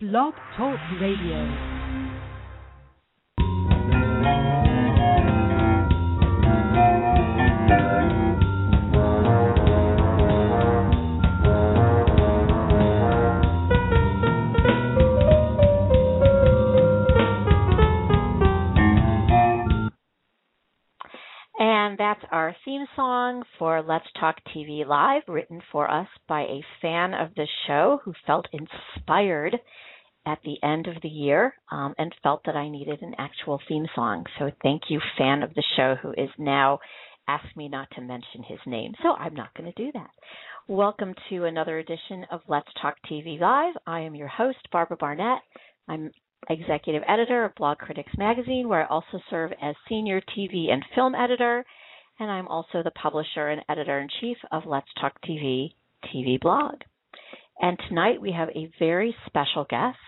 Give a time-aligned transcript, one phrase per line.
[0.00, 1.80] Blog Talk Radio.
[21.58, 26.64] And that's our theme song for Let's Talk TV Live, written for us by a
[26.80, 29.58] fan of the show who felt inspired
[30.30, 33.86] at the end of the year um, and felt that I needed an actual theme
[33.96, 34.24] song.
[34.38, 36.78] So thank you, fan of the show, who is now
[37.26, 38.92] asked me not to mention his name.
[39.02, 40.10] So I'm not going to do that.
[40.68, 43.74] Welcome to another edition of Let's Talk TV Live.
[43.88, 45.40] I am your host, Barbara Barnett.
[45.88, 46.12] I'm
[46.48, 51.16] executive editor of Blog Critics Magazine, where I also serve as senior TV and film
[51.16, 51.64] editor,
[52.20, 55.72] and I'm also the publisher and editor in chief of Let's Talk TV
[56.14, 56.76] TV blog.
[57.60, 59.98] And tonight we have a very special guest,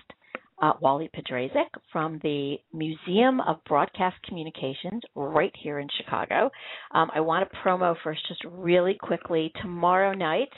[0.61, 6.51] uh, Wally Podrazik from the Museum of Broadcast Communications right here in Chicago.
[6.93, 9.53] Um, I want to promo first, just really quickly.
[9.61, 10.51] Tomorrow night,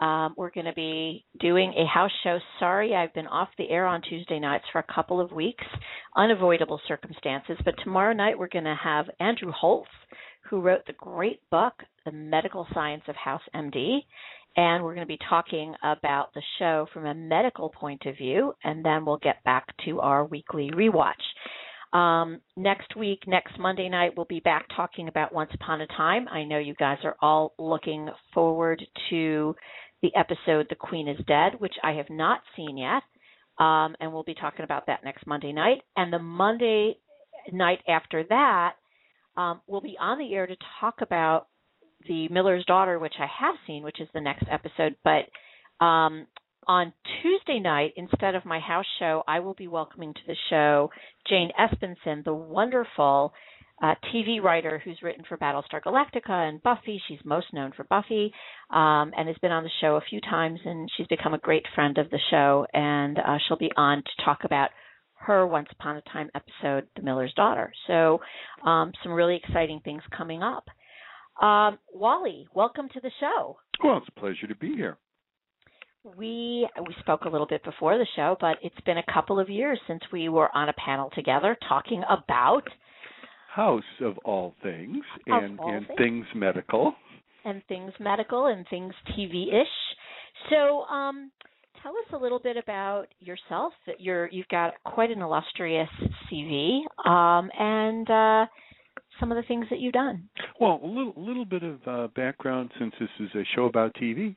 [0.00, 2.38] um, we're going to be doing a house show.
[2.58, 5.64] Sorry, I've been off the air on Tuesday nights for a couple of weeks,
[6.16, 7.58] unavoidable circumstances.
[7.64, 9.90] But tomorrow night, we're going to have Andrew Holtz,
[10.48, 11.74] who wrote the great book,
[12.06, 13.98] The Medical Science of House MD.
[14.56, 18.52] And we're going to be talking about the show from a medical point of view,
[18.64, 21.14] and then we'll get back to our weekly rewatch.
[21.92, 26.28] Um, next week, next Monday night, we'll be back talking about Once Upon a Time.
[26.28, 29.54] I know you guys are all looking forward to
[30.02, 33.02] the episode The Queen is Dead, which I have not seen yet.
[33.64, 35.82] Um, and we'll be talking about that next Monday night.
[35.96, 36.96] And the Monday
[37.52, 38.74] night after that,
[39.36, 41.48] um, we'll be on the air to talk about
[42.06, 44.96] The Miller's Daughter, which I have seen, which is the next episode.
[45.04, 46.26] But um,
[46.66, 46.92] on
[47.22, 50.90] Tuesday night, instead of my house show, I will be welcoming to the show
[51.28, 53.32] Jane Espenson, the wonderful
[53.82, 57.00] uh, TV writer who's written for Battlestar Galactica and Buffy.
[57.08, 58.32] She's most known for Buffy
[58.70, 61.64] um, and has been on the show a few times, and she's become a great
[61.74, 62.66] friend of the show.
[62.74, 64.70] And uh, she'll be on to talk about
[65.14, 67.72] her Once Upon a Time episode, The Miller's Daughter.
[67.86, 68.20] So,
[68.64, 70.64] um, some really exciting things coming up.
[71.40, 73.56] Um, Wally, welcome to the show.
[73.82, 74.98] Well, it's a pleasure to be here.
[76.16, 79.50] We we spoke a little bit before the show, but it's been a couple of
[79.50, 82.62] years since we were on a panel together talking about
[83.54, 85.98] House of all things Of and all and things.
[85.98, 86.94] things medical.
[87.44, 89.66] and things medical and things TV-ish.
[90.50, 91.30] So, um,
[91.82, 93.72] tell us a little bit about yourself.
[93.98, 95.88] You're you've got quite an illustrious
[96.30, 98.46] CV, um, and uh,
[99.20, 100.28] some of the things that you've done.
[100.60, 104.34] Well, a little little bit of uh, background since this is a show about TV.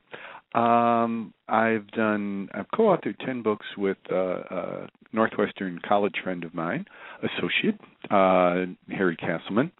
[0.54, 6.84] Um, I've done I've co-authored ten books with uh, a Northwestern college friend of mine,
[7.22, 7.80] associate
[8.10, 9.72] uh, Harry Castleman,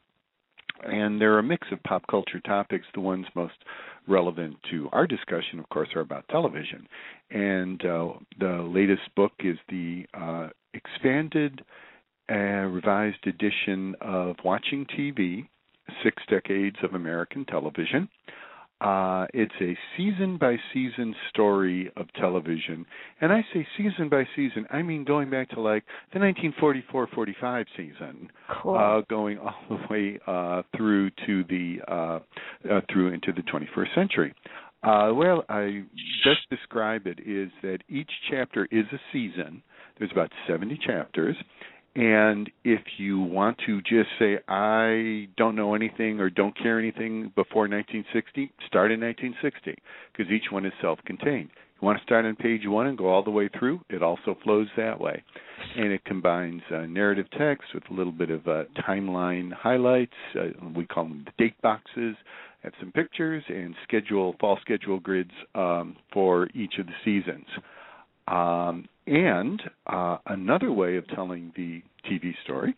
[0.82, 2.86] and they're a mix of pop culture topics.
[2.94, 3.54] The ones most
[4.08, 6.86] relevant to our discussion, of course, are about television.
[7.30, 11.62] And uh, the latest book is the uh, expanded,
[12.30, 15.48] uh, revised edition of Watching TV:
[16.02, 18.08] Six Decades of American Television.
[18.80, 22.84] Uh, it's a season by season story of television.
[23.20, 27.66] And I say season by season, I mean going back to like the 1944 45
[27.76, 28.28] season
[28.62, 28.76] Cool.
[28.76, 32.18] uh, going all the way uh, through to the uh,
[32.70, 34.34] uh, through into the 21st century.
[34.82, 35.84] Uh, well, I
[36.24, 39.62] best describe it is that each chapter is a season.
[39.98, 41.36] There's about 70 chapters,
[41.96, 47.32] and if you want to just say I don't know anything or don't care anything
[47.36, 49.80] before 1960, start in 1960
[50.12, 51.50] because each one is self-contained.
[51.80, 53.80] You want to start on page one and go all the way through.
[53.90, 55.22] It also flows that way,
[55.76, 60.12] and it combines uh, narrative text with a little bit of uh, timeline highlights.
[60.34, 62.16] Uh, we call them the date boxes.
[62.62, 67.46] Have some pictures and schedule fall schedule grids um, for each of the seasons.
[68.26, 72.74] Um, and uh, another way of telling the TV story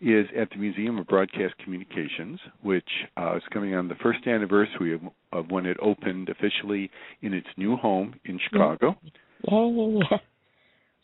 [0.00, 4.94] is at the Museum of Broadcast Communications, which uh, is coming on the first anniversary
[4.94, 5.00] of,
[5.32, 6.90] of when it opened officially
[7.22, 9.10] in its new home in Chicago Yay!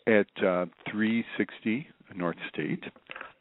[0.07, 2.83] at uh, 360 North State.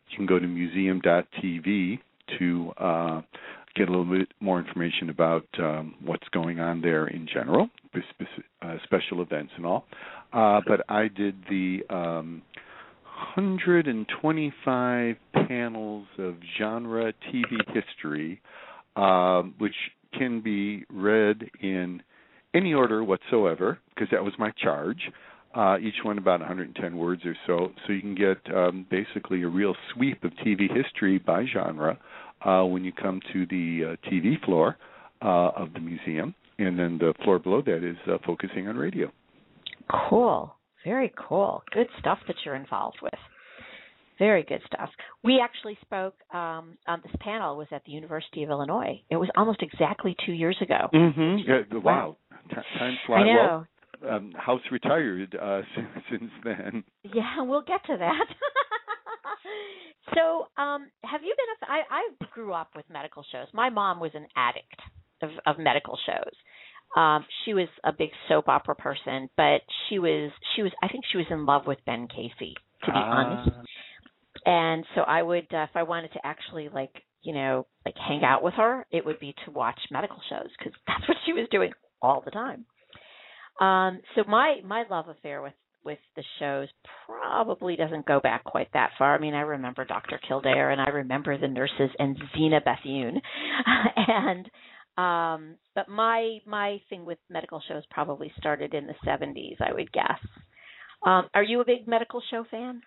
[0.10, 2.00] You can go to museum.tv
[2.38, 3.22] to uh,
[3.76, 8.44] get a little bit more information about um, what's going on there in general, spe-
[8.62, 9.86] uh, special events and all.
[10.32, 12.42] Uh, but I did the um,
[13.36, 15.16] 125
[15.48, 18.42] panels of genre TV history,
[18.96, 19.76] um, which
[20.18, 22.02] can be read in
[22.54, 25.12] any order whatsoever, because that was my charge.
[25.56, 27.72] uh, each one about 110 words or so.
[27.86, 31.98] So you can get um, basically a real sweep of TV history by genre
[32.46, 34.78] uh, when you come to the uh, TV floor
[35.22, 39.12] uh, of the museum, and then the floor below that is uh, focusing on radio.
[39.92, 40.56] Cool.
[40.86, 41.64] Very cool.
[41.72, 43.14] Good stuff that you're involved with.
[44.18, 44.90] Very good stuff.
[45.24, 49.02] We actually spoke um, on this panel was at the University of Illinois.
[49.10, 50.90] It was almost exactly two years ago.
[50.94, 51.50] Mm-hmm.
[51.50, 52.18] Yeah, wow.
[52.50, 53.22] T- time flies.
[53.22, 53.66] I know.
[54.02, 56.84] Well, um, House retired uh, since, since then.
[57.04, 58.26] Yeah, we'll get to that.
[60.16, 61.70] so, um, have you been?
[61.70, 63.48] A, I, I grew up with medical shows.
[63.54, 64.82] My mom was an addict
[65.22, 66.34] of, of medical shows.
[66.96, 71.04] Um, she was a big soap opera person, but she was she was I think
[71.12, 72.56] she was in love with Ben Casey,
[72.86, 73.12] to be Ah.
[73.12, 73.50] honest.
[74.46, 78.24] And so I would, uh, if I wanted to actually like you know like hang
[78.24, 81.48] out with her, it would be to watch medical shows because that's what she was
[81.52, 81.72] doing
[82.02, 82.66] all the time.
[83.60, 85.54] Um, so my my love affair with
[85.86, 86.68] with the shows
[87.06, 89.16] probably doesn't go back quite that far.
[89.16, 90.20] I mean, I remember Dr.
[90.28, 93.22] Kildare and I remember the nurses and Zina Bethune.
[93.96, 94.50] and
[95.00, 99.92] um but my my thing with medical shows probably started in the 70s, I would
[99.92, 100.20] guess.
[101.06, 102.82] Um are you a big medical show fan?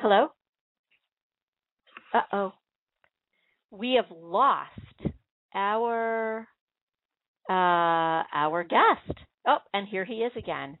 [0.00, 0.28] Hello?
[2.14, 2.52] Uh-oh.
[3.70, 4.70] We have lost
[5.54, 6.48] our
[7.48, 9.18] uh our guest.
[9.46, 10.78] Oh, and here he is again.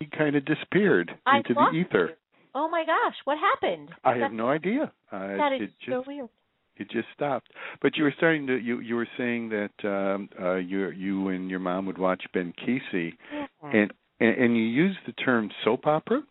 [0.00, 2.08] He kind of disappeared I into the ether.
[2.08, 2.14] you.
[2.54, 3.90] Oh my gosh, what happened?
[4.04, 4.92] I have no idea.
[5.12, 6.28] Uh, That is it just so weird.
[6.76, 7.50] it just stopped.
[7.82, 11.50] But you were starting to you you were saying that um uh you you and
[11.50, 13.46] your mom would watch Ben Casey Yeah.
[13.62, 16.22] and and, and you used the term soap opera.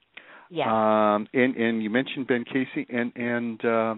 [0.50, 0.68] yes.
[0.68, 3.96] Um and and you mentioned Ben Casey and and uh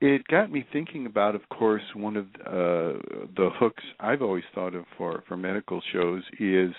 [0.00, 2.98] it got me thinking about of course one of uh
[3.40, 6.70] the hooks I've always thought of for for medical shows is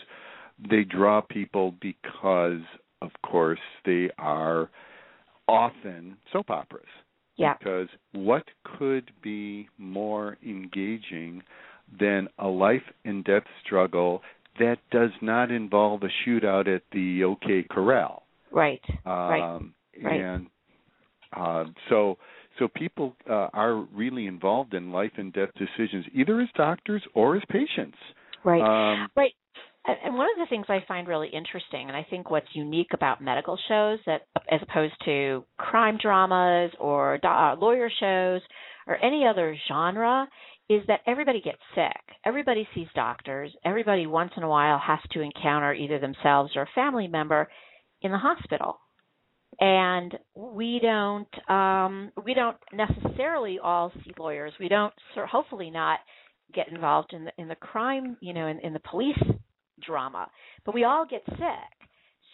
[0.71, 2.61] they draw people because
[3.01, 4.69] of course they are
[5.47, 6.85] often soap operas
[7.39, 7.53] yeah.
[7.57, 11.41] because what could be more engaging
[11.99, 14.21] than a life and death struggle
[14.59, 18.23] that does not involve a shootout at the OK Corral?
[18.51, 18.81] Right.
[19.05, 19.73] Um,
[20.03, 20.21] right.
[20.21, 20.47] And
[21.35, 22.17] uh, so,
[22.59, 27.37] so people uh, are really involved in life and death decisions, either as doctors or
[27.37, 27.97] as patients.
[28.43, 28.61] Right.
[28.61, 29.33] Um, Right.
[30.03, 33.21] And one of the things I find really interesting, and I think what's unique about
[33.21, 34.21] medical shows, that
[34.51, 38.41] as opposed to crime dramas or uh, lawyer shows
[38.87, 40.27] or any other genre,
[40.69, 42.17] is that everybody gets sick.
[42.25, 43.51] Everybody sees doctors.
[43.65, 47.47] Everybody once in a while has to encounter either themselves or a family member
[48.01, 48.79] in the hospital.
[49.59, 54.53] And we don't um, we don't necessarily all see lawyers.
[54.59, 55.99] We don't, hopefully not,
[56.53, 59.17] get involved in the in the crime, you know, in, in the police
[59.85, 60.29] drama,
[60.65, 61.77] but we all get sick.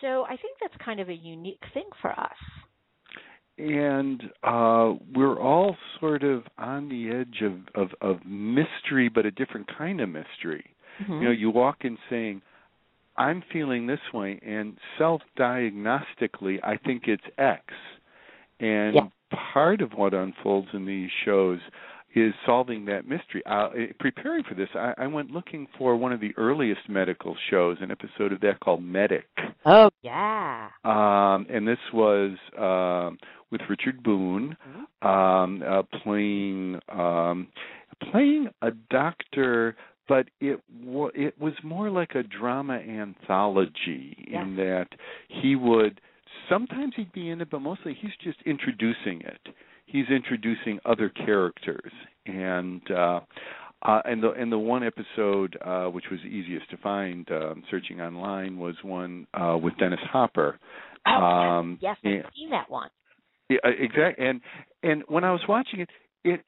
[0.02, 2.38] So I think that's kind of a unique thing for us.
[3.58, 9.32] and uh we're all sort of on the edge of of of mystery but a
[9.32, 10.66] different kind of mystery
[11.02, 11.20] Mhm.
[11.22, 12.42] you know you walk in saying
[13.16, 17.64] i'm feeling this way and self diagnostically i think it's x
[18.60, 19.08] and Yeah.
[19.54, 21.60] part of what unfolds in these shows
[22.16, 23.44] is solving that mystery.
[23.46, 23.70] Uh,
[24.00, 27.92] preparing for this, I, I went looking for one of the earliest medical shows, an
[27.92, 29.26] episode of that called Medic.
[29.66, 30.70] Oh yeah.
[30.84, 33.18] Um, and this was um,
[33.52, 34.56] with Richard Boone
[35.02, 37.48] um, uh, playing um,
[38.12, 39.76] playing a doctor,
[40.08, 44.44] but it wa- it was more like a drama anthology Yes.
[44.44, 44.88] in that
[45.28, 46.00] he would
[46.50, 49.40] sometimes he'd be in it, but mostly he's just introducing it.
[49.86, 51.92] He's introducing other characters,
[52.26, 53.20] and uh,
[53.84, 58.02] uh, and the and the one episode uh, which was easiest to find um, searching
[58.02, 60.58] online was one uh, with Dennis Hopper.
[61.08, 62.90] Oh, Um, yes, and- I've seen that one.
[63.50, 64.26] yeah, exactly.
[64.26, 64.42] And
[64.84, 65.90] and when I was watching it,
[66.24, 66.42] it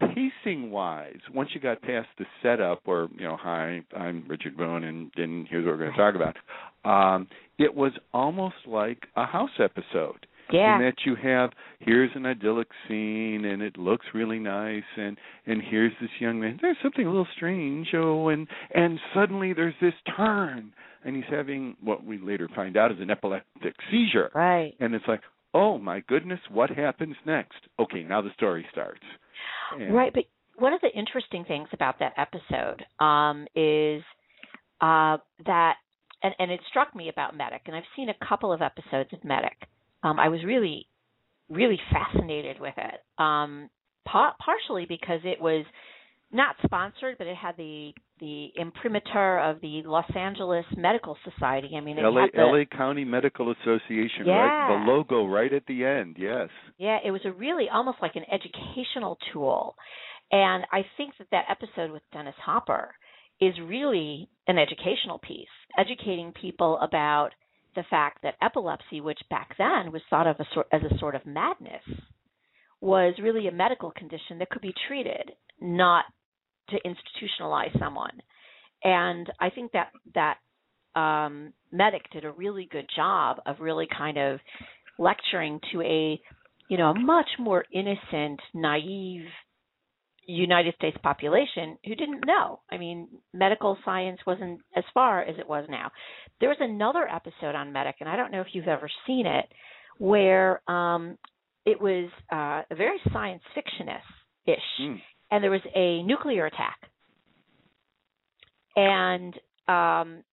[0.00, 4.84] pacing wise, once you got past the setup, where you know, hi, I'm Richard Boone,
[4.84, 6.36] and then here's what we're going to talk about.
[6.84, 10.26] Um, it was almost like a house episode.
[10.52, 10.76] Yeah.
[10.76, 15.16] In that you have here's an idyllic scene and it looks really nice and
[15.46, 16.58] and here's this young man.
[16.60, 20.72] There's something a little strange, oh, and and suddenly there's this turn
[21.04, 24.74] and he's having what we later find out is an epileptic seizure Right.
[24.80, 25.20] and it's like,
[25.54, 27.58] oh my goodness, what happens next?
[27.78, 29.00] Okay, now the story starts.
[29.78, 30.24] And- Right, but
[30.56, 34.02] one of the interesting things about that episode um, is
[34.80, 35.16] uh,
[35.46, 35.74] that,
[36.22, 39.24] and, and it struck me about Medic, and I've seen a couple of episodes of
[39.24, 39.56] Medic.
[40.02, 40.86] Um, I was really,
[41.48, 43.70] really fascinated with it, um,
[44.06, 45.64] pa- partially because it was
[46.32, 51.70] not sponsored, but it had the the imprimatur of the Los Angeles Medical Society.
[51.76, 54.34] I mean, it LA, had the, LA County Medical Association, Yeah.
[54.38, 54.68] right?
[54.86, 56.16] The logo right at the end.
[56.18, 56.48] Yes.
[56.78, 59.74] Yeah, it was a really almost like an educational tool.
[60.30, 62.94] And I think that that episode with Dennis Hopper
[63.40, 67.30] is really an educational piece, educating people about
[67.74, 70.36] the fact that epilepsy, which back then was thought of
[70.72, 71.82] as a sort of madness,
[72.80, 76.04] was really a medical condition that could be treated, not
[76.70, 78.20] to institutionalize someone.
[78.84, 80.38] And I think that that
[80.98, 84.40] um, medic did a really good job of really kind of
[84.98, 86.20] lecturing to a
[86.68, 89.26] you know a much more innocent, naive
[90.26, 92.60] United States population who didn't know.
[92.70, 95.90] I mean, medical science wasn't as far as it was now.
[96.40, 99.46] There was another episode on Medic, and I don't know if you've ever seen it,
[99.98, 101.16] where um,
[101.64, 104.00] it was uh, a very science fictionist
[104.46, 105.00] ish, Mm.
[105.30, 106.78] and there was a nuclear attack.
[108.74, 109.34] And
[109.68, 110.24] um,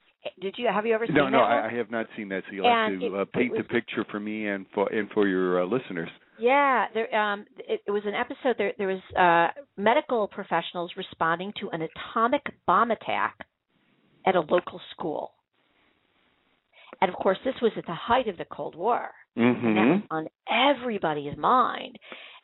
[0.41, 1.31] did you have you ever seen No, that?
[1.31, 2.43] no, no, I, I have not seen that.
[2.47, 5.09] So you'll have to it- uh, paint was- the picture for me and for and
[5.11, 6.09] for your uh, listeners.
[6.39, 11.51] Yeah, there um it, it was an episode there there was uh medical professionals responding
[11.59, 13.35] to an atomic bomb attack
[14.25, 15.31] at a local school.
[17.01, 19.09] And of course this was at the height of the Cold War.
[19.35, 20.13] And Mm-hmm.
[20.13, 21.97] on everybody's mind.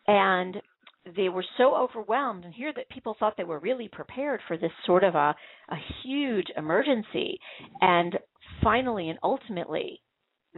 [0.07, 0.57] And
[1.15, 4.71] they were so overwhelmed and here that people thought they were really prepared for this
[4.85, 5.35] sort of a
[5.69, 7.37] a huge emergency
[7.81, 8.17] and
[8.63, 10.01] finally and ultimately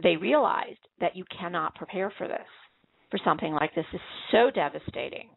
[0.02, 2.46] they realized that you cannot prepare for this
[3.10, 4.00] for something like this is
[4.30, 5.28] so devastating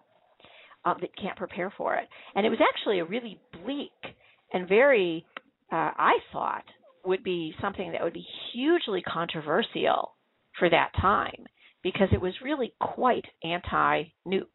[0.86, 4.15] um, that you can't prepare for it and it was actually a really bleak
[4.53, 5.25] and very
[5.74, 6.63] uh, i thought
[7.05, 10.15] would be something that would be hugely controversial
[10.58, 11.46] for that time
[11.84, 14.46] because it was really quite anti nuke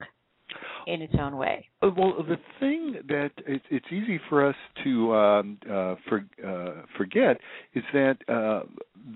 [0.86, 1.68] in its own way.
[1.82, 6.82] Uh, Well, the thing that it's, it's easy for us to um, uh, for, uh,
[6.96, 7.38] forget
[7.74, 8.62] is that uh,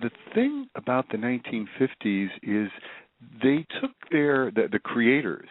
[0.02, 2.68] the thing about the 1950s is
[3.42, 5.48] they took their the, the creators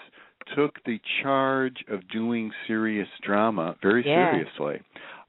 [0.55, 4.31] took the charge of doing serious drama very Yeah.
[4.31, 4.81] seriously.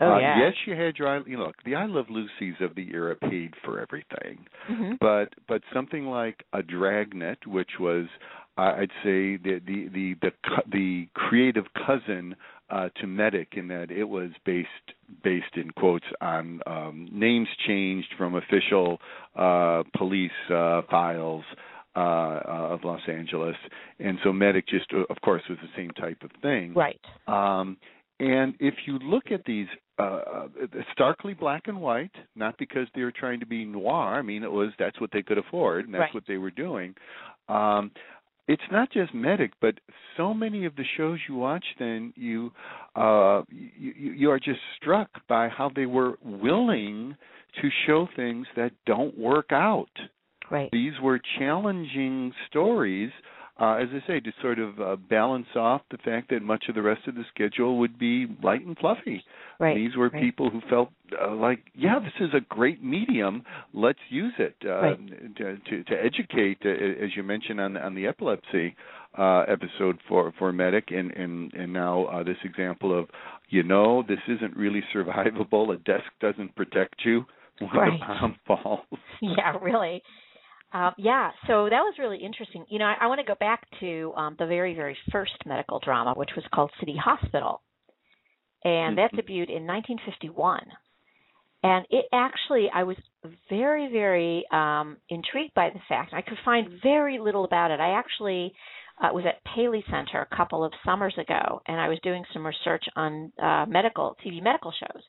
[0.03, 0.39] Oh, uh, yeah.
[0.39, 3.15] Yes, you had your eye- you know, look, the I Love Lucy's of the era
[3.17, 4.95] paid for everything Mm-hmm.
[5.00, 8.07] but but something like a dragnet which was
[8.59, 10.33] uh, i'd say the the the the,
[10.71, 12.37] the creative cousin
[12.71, 14.69] uh to medic in that it was based
[15.25, 19.00] based in quotes on um names changed from official
[19.37, 21.45] uh police uh files
[22.00, 23.57] of Los Angeles
[23.99, 27.00] and so medic just uh, of course was the same type of thing Right.
[27.26, 27.76] um,
[28.21, 29.66] and if you look at these
[29.99, 30.47] uh,
[30.92, 34.14] starkly black and white, not because they were trying to be noir.
[34.14, 36.14] I mean, it was that's what they could afford, and that's Right.
[36.14, 36.95] what they were doing.
[37.49, 37.90] Um,
[38.49, 39.75] it's not just medic, but
[40.16, 42.52] so many of the shows you watch, then you
[42.97, 47.16] uh, you you are just struck by how they were willing
[47.61, 49.90] to show things that don't work out
[50.50, 50.69] Right.
[50.73, 53.11] these were challenging stories
[53.61, 56.75] uh, as I say, to sort of uh, balance off the fact that much of
[56.75, 59.23] the rest of the schedule would be light and fluffy.
[59.59, 59.76] Right.
[59.76, 60.23] These were right.
[60.23, 60.88] people who felt
[61.23, 63.42] uh, like, yeah, this is a great medium.
[63.75, 65.37] Let's use it uh, Right.
[65.37, 66.71] to, to to educate, uh,
[67.04, 68.75] as you mentioned on on the epilepsy
[69.19, 73.09] uh, episode for for medic, and and and now uh, this example of,
[73.50, 75.75] you know, this isn't really survivable.
[75.75, 77.26] A desk doesn't protect you
[77.59, 78.00] when Right.
[78.00, 78.87] the bomb falls.
[79.21, 80.02] yeah, really.
[80.73, 82.65] Um, yeah, so that was really interesting.
[82.69, 85.81] You know, I, I want to go back to um, the very, very first medical
[85.81, 87.61] drama, which was called City Hospital,
[88.65, 89.19] and that Mhm.
[89.19, 90.71] debuted in 1951.
[91.62, 92.97] And it actually, I was
[93.50, 96.15] very, very um, intrigued by the fact.
[96.15, 97.81] I could find very little about it.
[97.81, 98.55] I actually
[99.03, 102.47] uh, was at Paley Center a couple of summers ago, and I was doing some
[102.47, 105.03] research on uh, medical TV medical shows.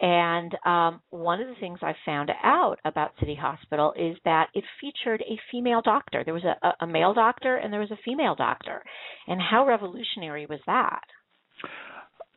[0.00, 4.64] And um, one of the things I found out about City Hospital is that it
[4.80, 6.22] featured a female doctor.
[6.24, 8.82] There was a, a- male doctor and there was a female doctor.
[9.28, 11.02] And how revolutionary was that?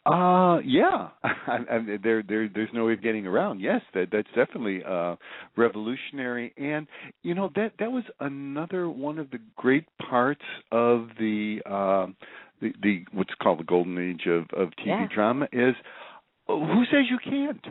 [0.06, 3.62] Uh yeah, I, I, there there there's no way of getting around.
[3.62, 5.16] Yes, that that's definitely uh
[5.56, 6.88] revolutionary, and
[7.22, 10.42] you know that that was another one of the great parts
[10.74, 12.18] of the um
[12.62, 15.08] the the what's called the golden age of of TV Yeah.
[15.16, 15.74] drama is
[16.48, 17.66] who says you can't?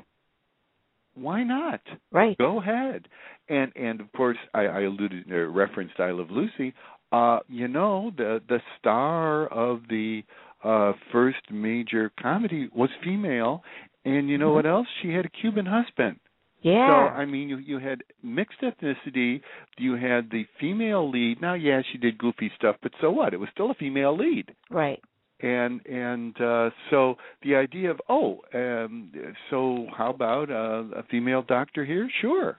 [1.15, 1.81] Why not?
[2.11, 2.37] Right.
[2.39, 3.07] Go ahead.
[3.49, 6.73] And and of course I, I alluded uh, referenced I Love Lucy.
[7.11, 10.23] Uh, you know, the the star of the
[10.65, 13.63] uh first major comedy was female
[14.05, 14.55] and you know Mhm.
[14.55, 14.87] what else?
[15.03, 16.19] She had a Cuban husband.
[16.63, 16.89] Yeah.
[16.89, 19.43] So I mean you you had mixed ethnicity,
[19.77, 21.43] you had the female lead.
[21.43, 23.35] Now yeah, she did goofy stuff, but so what?
[23.35, 24.55] It was still a female lead.
[24.71, 25.03] right.
[25.43, 29.11] And and uh, so the idea of oh, um,
[29.51, 32.09] so how about uh, a female doctor here?
[32.21, 32.59] Sure.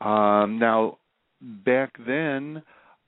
[0.00, 0.98] Um, now,
[1.40, 2.62] back then,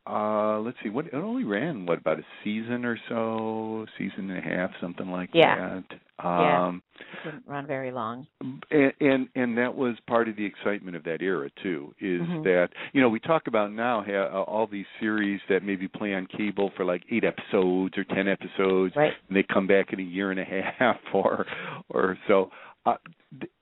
[0.06, 4.38] uh, let's see, what it only ran what about a season or so, season and
[4.38, 5.56] a half, something like Yeah.
[5.56, 5.98] that.
[6.22, 6.66] Yeah.
[6.66, 6.82] Um,
[7.26, 8.26] Didn't run very long.
[8.70, 12.44] and, and and that was part of the excitement of that era too is Mhm.
[12.44, 16.14] that you know we talk about now ha- uh, all these series that maybe play
[16.14, 19.12] on cable for like eight episodes or ten episodes Right.
[19.28, 20.44] and they come back in a year and a
[20.78, 21.46] half or
[21.88, 22.50] or so
[22.86, 22.96] uh,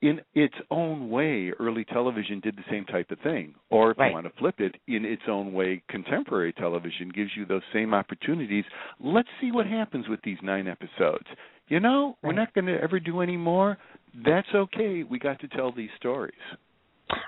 [0.03, 4.09] in its own way early television did the same type of thing or if Right.
[4.09, 7.95] you want to flip it in its own way contemporary television gives you those same
[7.95, 8.67] opportunities
[9.01, 11.27] let's see what happens with these nine episodes
[11.69, 13.77] you know we're not going to ever do any more
[14.25, 16.33] that's okay we got to tell these stories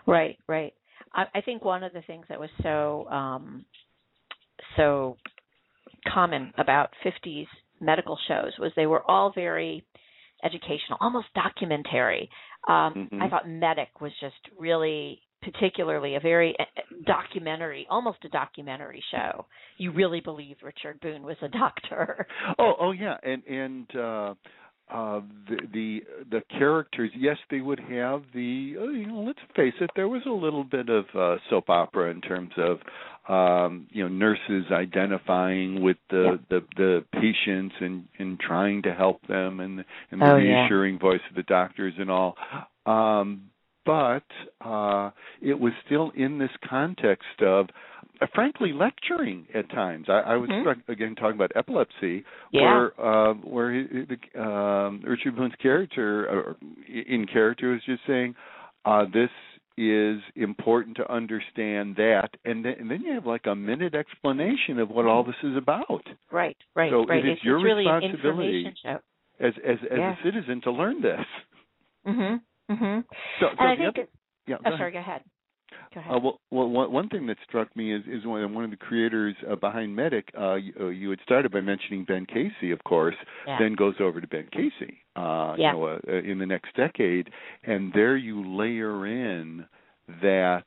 [0.07, 0.73] Right, right.
[1.15, 3.65] I, I think one of the things that was so um,
[4.77, 5.17] so
[6.13, 7.47] common about 50s
[7.81, 9.85] medical shows was they were all very
[10.45, 12.29] educational, almost documentary.
[12.69, 13.23] Um, Mhm.
[13.23, 16.65] I thought Medic was just really particularly a very uh,
[17.07, 19.47] documentary, almost a documentary show.
[19.79, 22.27] You really believe Richard Boone was a doctor.
[22.59, 24.35] oh oh yeah and and uh
[24.89, 26.01] uh the the
[26.31, 30.23] the characters yes they would have the oh, you know let's face it there was
[30.27, 32.79] a little bit of uh soap opera in terms of
[33.29, 39.21] um you know nurses identifying with the the the patients and and trying to help
[39.27, 40.61] them and and the Oh, yeah.
[40.63, 42.37] reassuring voice of the doctors and all
[42.87, 43.51] um
[43.87, 44.25] but
[44.61, 47.69] uh it was still in this context of
[48.21, 50.61] uh, frankly lecturing at times i, I was Mhm.
[50.61, 52.63] struck again talking about epilepsy Yeah.
[52.63, 56.57] where uh, where he, the, um, Richard Boone's character
[56.89, 58.35] in character was just saying,
[58.85, 59.31] uh, "This
[59.77, 64.79] is important to understand that," and then, and then you have like a minute explanation
[64.79, 67.25] of what all this is about Right, right, So right.
[67.25, 69.01] is it's, your really responsibility as
[69.41, 69.55] as
[69.91, 70.13] as Yeah.
[70.13, 71.27] a citizen to learn this.
[72.07, 72.41] Mhm.
[72.71, 73.05] Mhm.
[73.41, 74.09] So, so And I think other-
[74.47, 74.79] yeah, oh, go ahead.
[74.79, 75.23] sorry, go ahead.
[75.95, 76.13] Go ahead.
[76.15, 78.77] Uh, well, well, one, one thing that struck me is is when one of the
[78.77, 80.29] creators uh, behind Medic.
[80.39, 83.17] Uh, you, uh, you had started by mentioning Ben Casey, of course.
[83.47, 83.59] yeah.
[83.59, 85.03] Then goes over to Ben Casey.
[85.17, 85.73] Uh, Yeah.
[85.73, 87.31] You know, uh, in the next decade,
[87.65, 89.67] and there you layer in
[90.23, 90.65] that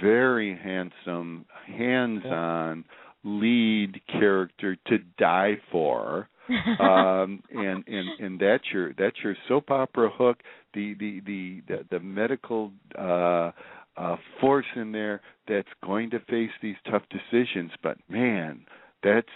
[0.00, 2.84] very handsome, hands-on
[3.24, 6.28] lead character to die for.
[6.80, 10.42] um and and and that's your that's your soap opera hook
[10.74, 13.50] the the the the, the medical uh
[13.96, 17.72] uh force in there that's going to face these tough decisions.
[17.82, 18.64] But man
[19.02, 19.28] that's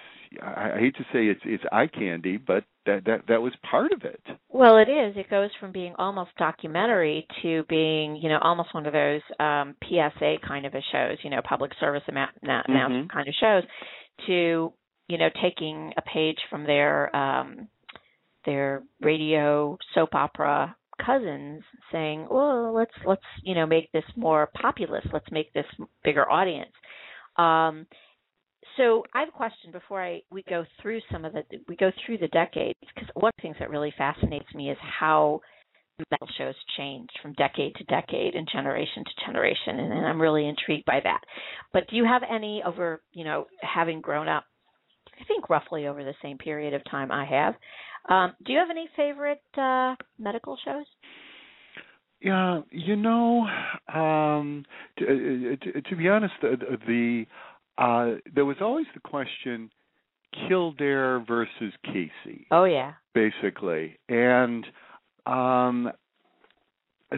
[0.42, 3.92] I, I hate to say it's it's eye candy but that that that was part
[3.92, 4.20] of it.
[4.48, 5.16] Well, it is.
[5.16, 9.74] It goes from being almost documentary to being, you know, almost one of those um
[9.82, 13.62] PSA kind of a shows, you know, public service ama- na- announcement kind of shows,
[14.26, 14.72] to
[15.08, 17.68] you know taking a page from their um
[18.44, 25.04] their radio soap opera cousins saying well let's let's you know make this more populous
[25.12, 25.66] let's make this
[26.02, 26.72] bigger audience
[27.36, 27.86] um
[28.76, 31.90] so I have a question before I we go through some of the we go
[32.04, 35.40] through the decades because one of the things that really fascinates me is how
[36.10, 40.48] metal shows change from decade to decade and generation to generation and, and I'm really
[40.48, 41.20] intrigued by that.
[41.72, 44.44] But do you have any over you know having grown up
[45.20, 47.54] I think roughly over the same period of time I have.
[48.08, 50.86] Um, do you have any favorite uh, medical shows?
[52.20, 53.46] Yeah, you know,
[53.92, 54.64] um,
[54.98, 57.26] to, uh, to, to be honest, the, the
[57.76, 59.70] uh, there was always the question:
[60.48, 62.92] Kildare versus Casey, Oh yeah.
[63.14, 64.66] basically, and
[65.26, 65.90] um,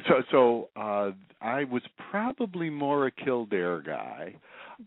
[0.09, 4.35] so so uh, I was probably more a Kildare guy.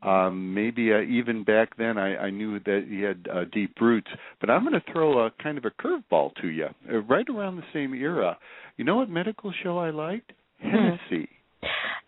[0.04, 4.10] Um, maybe uh, even back then I, I knew that he had uh, deep roots,
[4.40, 6.68] but I'm going to throw a kind of a curveball to you.
[6.92, 8.38] Uh, right around the same era,
[8.78, 10.32] you know what medical show I liked?
[10.62, 10.76] Hmm.
[11.12, 11.28] Hennesey.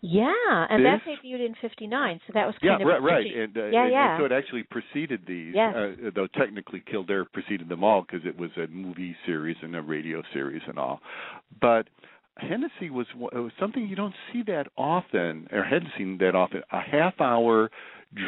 [0.00, 0.32] Yeah,
[0.68, 3.34] and that This- debuted in '59, so that was Yeah, kind of right, right.
[3.36, 4.10] And, uh, Yeah, and, yeah.
[4.14, 5.74] and so it actually preceded these, Yes.
[5.76, 9.82] uh, though technically Kildare preceded them all because it was a movie series and a
[9.82, 11.00] radio series and all.
[11.60, 11.86] But
[12.40, 16.62] Hennesey was, it was something you don't see that often, or hadn't seen that often.
[16.72, 17.70] A half-hour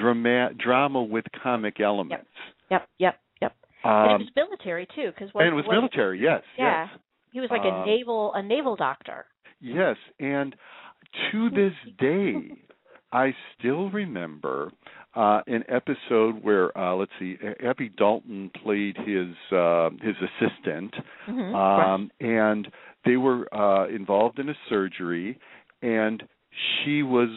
[0.00, 2.26] drama drama with comic elements.
[2.70, 3.54] Yep, yep, yep.
[3.84, 6.86] and it Um, was military too, because and it was military, yes, Yeah.
[6.90, 6.98] yes.
[7.32, 9.26] He was like a Um, naval a naval doctor.
[9.60, 10.54] Yes, and
[11.30, 12.52] to this day,
[13.12, 14.70] I still remember
[15.14, 20.94] uh, an episode where uh, let's see, Abby Dalton played his uh, his assistant,
[21.28, 21.54] Mhm.
[21.54, 22.68] um, and
[23.04, 25.38] they were uh, involved in a surgery,
[25.82, 26.22] and
[26.84, 27.28] she was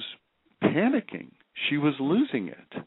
[0.64, 1.30] panicking.
[1.70, 2.86] She was losing it,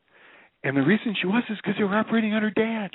[0.64, 2.90] and the reason she was is because they were operating on her dad.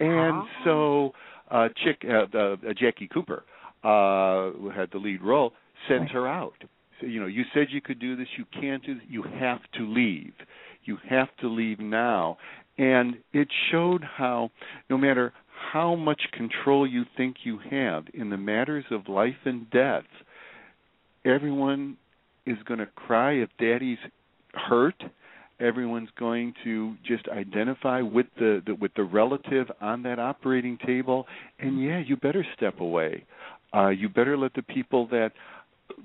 [0.00, 0.48] And Oh.
[0.64, 1.14] so,
[1.50, 3.44] uh, Chick, uh, uh, Jackie Cooper,
[3.82, 5.52] uh, who had the lead role,
[5.88, 6.54] sends her out.
[7.00, 8.28] So, you know, you said you could do this.
[8.36, 8.94] You can't do.
[8.94, 9.04] This.
[9.08, 10.32] You have to leave.
[10.84, 12.38] You have to leave now.
[12.76, 14.50] And it showed how,
[14.88, 15.32] no matter
[15.72, 20.04] how much control you think you have in the matters of life and death,
[21.24, 21.96] everyone
[22.46, 23.98] is going to cry if daddy's
[24.54, 25.02] hurt.
[25.60, 31.26] Everyone's going to just identify with the, the with the relative on that operating table.
[31.58, 33.24] And yeah you better step away.
[33.74, 35.32] Uh you better let the people that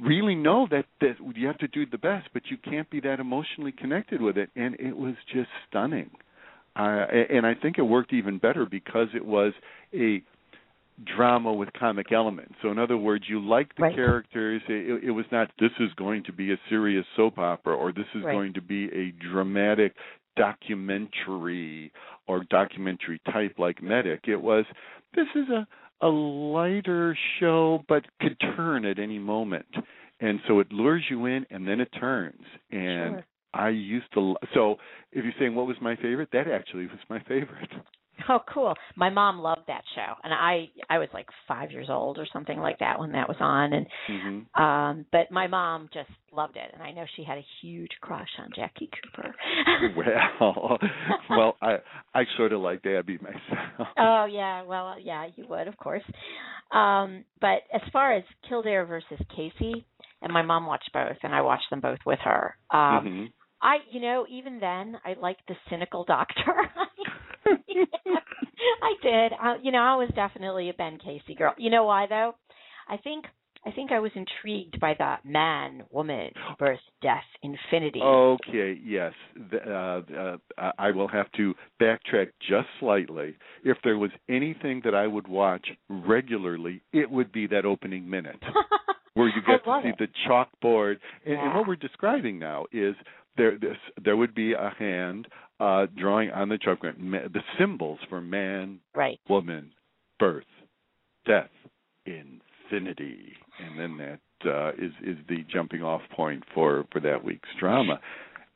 [0.01, 3.19] really know that that you have to do the best but you can't be that
[3.19, 4.49] emotionally connected with it.
[4.55, 6.09] And it was just stunning
[6.75, 9.53] uh and i think it worked even better because it was
[9.93, 10.21] a
[11.15, 12.53] drama with comic elements.
[12.61, 13.95] So in other words, you like the Right.
[13.95, 14.61] characters.
[14.67, 18.05] It, it was not this is going to be a serious soap opera or this
[18.13, 18.33] is Right.
[18.33, 19.95] going to be a dramatic
[20.35, 21.91] documentary
[22.27, 24.27] or documentary type like Medic.
[24.27, 24.65] It was
[25.15, 25.67] this is a
[26.01, 29.65] a lighter show but could turn at any moment.
[30.19, 32.43] And so it lures you in and then it turns.
[32.71, 33.25] And Sure.
[33.53, 34.75] I used to so
[35.11, 37.69] if you're saying what was my favorite, that actually was my favorite.
[38.29, 38.75] Oh, cool.
[38.95, 42.59] My mom loved that show, and I I was like five years old or something
[42.59, 44.59] like that when that was on, and Mhm.
[44.59, 48.29] um, but my mom just loved it, and I know she had a huge crush
[48.37, 49.33] on Jackie Cooper.
[49.97, 50.77] well,
[51.31, 51.79] well, I
[52.13, 53.87] I sort of like Abby myself.
[53.97, 56.03] Oh yeah, well yeah, you would of course.
[56.71, 59.85] Um, but as far as Kildare versus Casey,
[60.21, 62.55] and my mom watched both, and I watched them both with her.
[62.69, 63.33] Um, Mhm.
[63.63, 66.43] I, you know, even then, I liked the cynical doctor.
[67.47, 69.31] I did.
[69.39, 71.53] I, you know, I was definitely a Ben Casey girl.
[71.57, 72.35] You know why though?
[72.89, 73.25] I think
[73.65, 78.01] I think I was intrigued by the man, woman, birth, death, infinity.
[78.01, 79.13] Okay, yes.
[79.53, 80.37] Uh, uh,
[80.77, 83.37] I will have to backtrack just slightly.
[83.63, 88.41] If there was anything that I would watch regularly, it would be that opening minute
[89.13, 89.95] where you get to see it.
[89.97, 90.97] the chalkboard.
[91.25, 92.95] And, and what we're describing now is
[93.37, 95.27] there this, there would be a hand
[95.59, 99.19] uh, drawing on the chalkboard ma- the symbols for man, right.
[99.29, 99.71] woman,
[100.19, 100.43] birth,
[101.25, 101.49] death,
[102.05, 107.49] infinity, and then that uh, is is the jumping off point for for that week's
[107.59, 107.99] drama.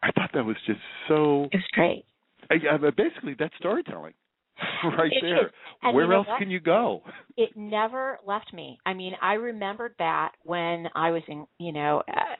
[0.04, 1.46] I thought that was just so.
[1.52, 2.06] It was great.
[2.50, 4.13] I, I, basically, that's storytelling,
[4.98, 5.94] right It there.
[5.94, 7.02] Where else can you go?
[7.36, 8.80] it never left me.
[8.86, 12.36] I mean, I remembered that when I was in, you know, uh,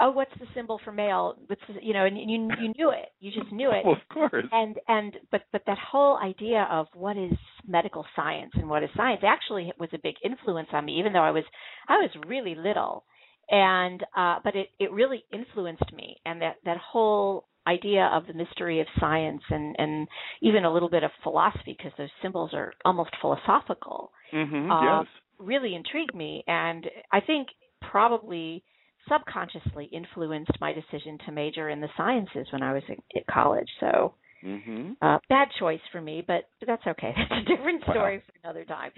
[0.00, 1.36] oh, what's the symbol for male?
[1.46, 3.10] What's the, you know, and you you knew it.
[3.20, 3.84] You just knew it.
[3.84, 4.46] Well, of course.
[4.52, 7.32] And and but but that whole idea of what is
[7.66, 11.22] medical science and what is science actually was a big influence on me, even though
[11.22, 11.44] I was
[11.88, 13.04] I was really little,
[13.50, 18.34] and uh, but it it really influenced me, and that that whole idea of the
[18.34, 20.08] mystery of science and and
[20.40, 25.06] even a little bit of philosophy because those symbols are almost philosophical hmm uh, yes.
[25.38, 27.48] really intrigued me and i think
[27.90, 28.62] probably
[29.08, 33.68] subconsciously influenced my decision to major in the sciences when i was at, at college.
[33.80, 37.12] So hmm uh bad choice for me but, but that's okay.
[37.30, 37.94] That's a different Wow.
[37.94, 38.90] story for another time.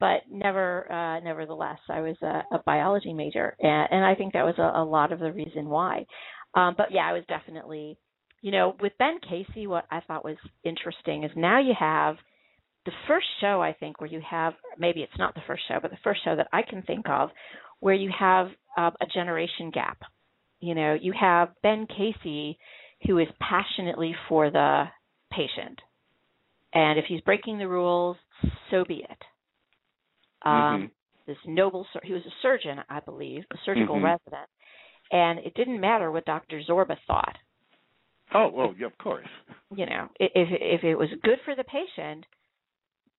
[0.00, 4.44] But never uh nevertheless i was a, a biology major and, and i think that
[4.44, 6.06] was a, a lot of the reason why.
[6.54, 7.98] Um but yeah i was definitely
[8.42, 12.16] you know with ben casey what i thought was interesting is now you have
[12.86, 15.90] the first show I think where you have maybe it's not the first show, but
[15.90, 17.30] the first show that I can think of
[17.80, 19.98] where you have uh, a generation gap.
[20.60, 22.58] You know, you have Ben Casey
[23.06, 24.84] who is passionately for the
[25.30, 25.78] patient,
[26.72, 28.16] and if he's breaking the rules,
[28.70, 29.22] so be it.
[30.42, 30.90] Um, Mhm.
[31.26, 34.04] This noble, he was a surgeon, I believe, a surgical Mhm.
[34.04, 34.48] resident,
[35.10, 36.60] and it didn't matter what Dr.
[36.62, 37.36] Zorba thought
[38.32, 39.26] Oh, well, yeah, of course.
[39.74, 42.26] you know, if if it was good for the patient,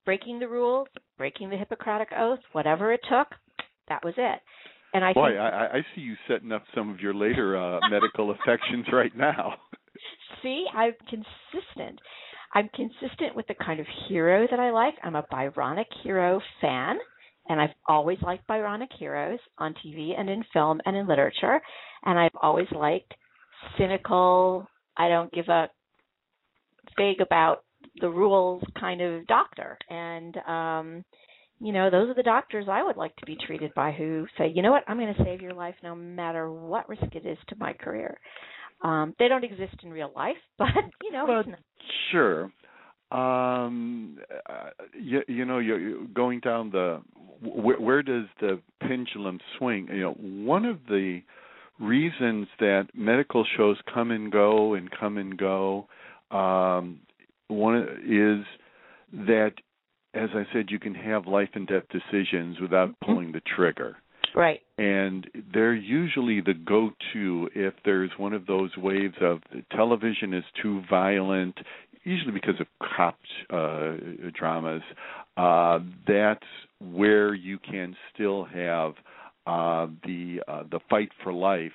[0.06, 3.28] breaking the rules, breaking the Hippocratic oath, whatever it took,
[3.90, 4.40] that was it.
[4.94, 7.58] And I Boy, think, I, I- I see you setting up some of your later
[7.58, 9.56] uh, medical affections right now.
[10.44, 12.00] see, I'm consistent.
[12.54, 14.94] I'm consistent with the kind of hero that I like.
[15.04, 16.98] I'm a Byronic hero fan,
[17.50, 21.60] and I've always liked Byronic heroes on TV and in film and in literature.
[22.06, 23.14] And I've always liked
[23.78, 25.70] cynical, I don't give a
[26.96, 27.64] fig about
[28.00, 29.78] the rules kind of doctor.
[29.90, 31.04] And um
[31.60, 34.52] you know, those are the doctors I would like to be treated by who say,
[34.54, 37.38] you know what, I'm going to save your life no matter what risk it is
[37.50, 38.18] to my career.
[38.84, 40.68] Um, they don't exist in real life, but
[41.04, 41.44] you know, Well,
[42.12, 42.52] Sure.
[43.10, 44.18] Um,
[44.50, 47.02] uh, you, you know, you're you're going down the
[47.42, 49.88] where, where does the pendulum swing?
[49.90, 51.22] You know, one of the
[51.80, 55.88] reasons that medical shows come and go and come and go,
[56.32, 57.00] um,
[57.48, 58.46] one is
[59.26, 59.54] that,
[60.18, 63.06] as I said, you can have life and death decisions without Mm-hmm.
[63.06, 63.98] pulling the trigger.
[64.36, 64.62] Right.
[64.78, 69.40] And they're usually the go to if there's one of those waves of
[69.72, 71.58] television is too violent,
[72.04, 73.18] usually because of cop
[73.50, 73.96] uh,
[74.38, 74.84] dramas.
[75.38, 76.46] Uh, that's
[76.80, 78.94] where you can still have
[79.48, 81.72] uh, the uh, the fight for life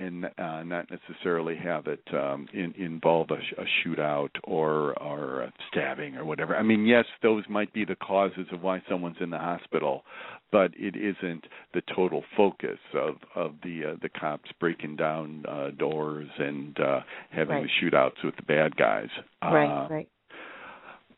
[0.00, 5.42] and uh, not necessarily have it um, in, involve a, sh- a shootout or or
[5.42, 6.56] a stabbing or whatever.
[6.56, 10.02] I mean, yes, those might be the causes of why someone's in the hospital,
[10.50, 15.70] but it isn't the total focus of of the uh, the cops breaking down uh,
[15.78, 17.66] doors and uh, having Right.
[17.80, 19.08] the shootouts with the bad guys.
[19.42, 19.84] right.
[19.84, 20.08] Uh, Right.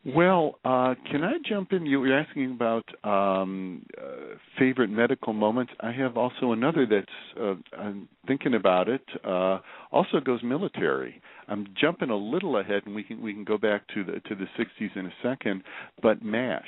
[0.05, 1.87] Well, uh, can I jump in?
[1.87, 5.73] You were asking about um, uh, favorite medical moments.
[5.81, 9.03] I have also another that's uh, I'm thinking about it.
[9.25, 9.59] Uh,
[9.93, 11.21] also goes military.
[11.49, 14.35] I'm jumping a little ahead, and we can we can go back to the to
[14.35, 15.63] the 60s in a second.
[16.03, 16.65] But Mash.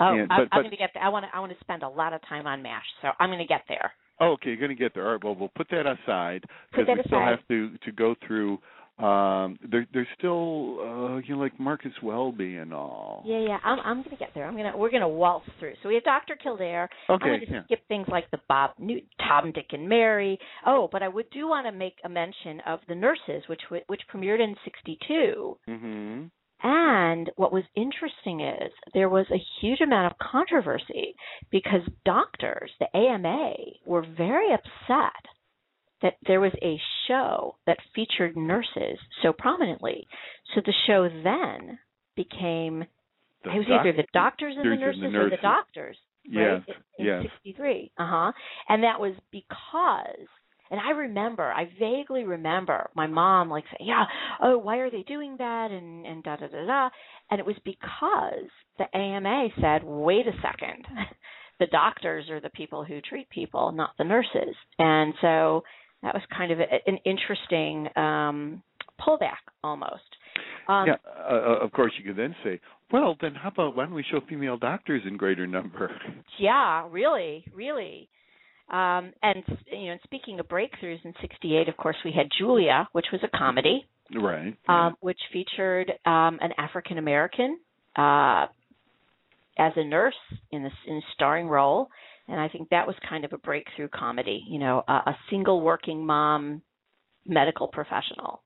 [0.00, 0.90] Oh, And- I'm, I'm going to get.
[1.00, 1.36] I want to.
[1.36, 3.62] I want to spend a lot of time on Mash, so I'm going to get
[3.68, 3.92] there.
[4.20, 5.06] Oh, okay, you're going to get there.
[5.06, 5.24] All right.
[5.24, 8.58] Well, we'll put that aside because we still have to to go through.
[8.96, 13.24] Um, they're they're still uh, you know like Marcus Welby and all.
[13.26, 13.58] Yeah, yeah.
[13.64, 13.80] I'm.
[13.80, 14.46] I'm going to get there.
[14.46, 14.72] I'm to.
[14.76, 15.74] We're going to waltz through.
[15.82, 16.36] So we have Dr.
[16.40, 16.88] Kildare.
[17.10, 17.24] Okay.
[17.24, 17.64] I'm going to Yeah.
[17.64, 20.38] skip things like the Bob Newt, Tom, Dick, and Mary.
[20.64, 24.02] Oh, but I would do want to make a mention of the Nurses, which which
[24.12, 25.58] premiered in '62.
[25.68, 26.24] Mm-hmm.
[26.66, 31.14] And what was interesting is there was a huge amount of controversy
[31.50, 33.52] because doctors, the AMA,
[33.84, 35.12] were very upset
[36.04, 40.06] that there was a show that featured nurses so prominently.
[40.54, 41.78] So the show then
[42.14, 42.84] became
[43.42, 45.42] The it was doc- either the doctors and the nurses, and the or the nurses.
[45.42, 46.62] doctors Yes.
[46.68, 46.76] right?
[47.00, 47.24] In, yes.
[47.24, 47.92] in 63.
[47.98, 48.32] Uh-huh.
[48.68, 50.28] And that was because
[50.70, 54.04] and I remember, I vaguely remember my mom like saying, "Yeah,
[54.42, 56.90] oh, why are they doing that?" and and da da da da.
[57.30, 60.86] And it was because the AMA said, "Wait a second.
[61.60, 65.62] the doctors are the people who treat people, not the nurses." And so
[66.04, 68.62] that was kind of a, an interesting um
[69.00, 70.02] pullback almost.
[70.68, 72.60] Um yeah, uh, of course you could then say,
[72.92, 75.90] well, then how about why don't we show female doctors in greater number?
[76.38, 78.08] Yeah, really, really.
[78.68, 83.06] Um, and you know, speaking of breakthroughs in '68, of course, we had Julia, which
[83.12, 83.86] was a comedy,
[84.16, 84.56] right.
[84.68, 87.58] um, which featured um, an African American
[87.96, 88.46] uh,
[89.58, 90.14] as a nurse
[90.50, 91.88] in the in a starring role,
[92.28, 94.44] and I think that was kind of a breakthrough comedy.
[94.48, 96.62] You know, a, a single working mom
[97.26, 98.42] medical professional.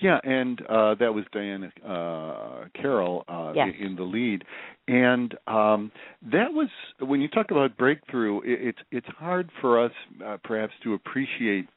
[0.00, 3.68] Yeah, and uh that was Diahann uh Carroll uh Yes.
[3.78, 4.44] in the lead.
[4.88, 6.68] And um that was
[7.00, 9.92] when you talk about breakthrough, it, it's it's hard for us
[10.24, 11.68] uh, perhaps to appreciate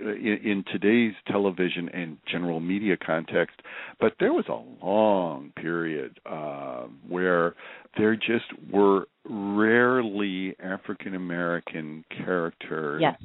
[0.00, 3.56] in, in today's television and general media context,
[4.00, 7.54] but there was a long period uh, where
[7.96, 13.20] there just were rarely African American characters Yes.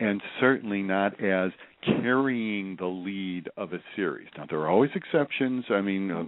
[0.00, 1.50] and certainly not as
[1.84, 4.28] carrying the lead of a series.
[4.36, 5.64] Now there are always exceptions.
[5.70, 6.24] I mean, uh,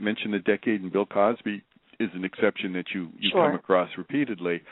[0.00, 1.62] mention the decade and Bill Cosby
[2.00, 3.46] is an exception that you you Sure.
[3.48, 4.62] come across repeatedly.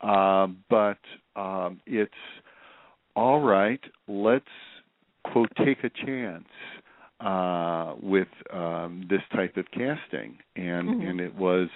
[0.00, 0.98] Um, but
[1.36, 2.12] um, it's
[3.16, 3.80] all right.
[4.08, 4.44] Let's
[5.24, 6.48] quote take a chance
[7.20, 11.08] uh, with um, this type of casting, and Mhm.
[11.08, 11.68] and it was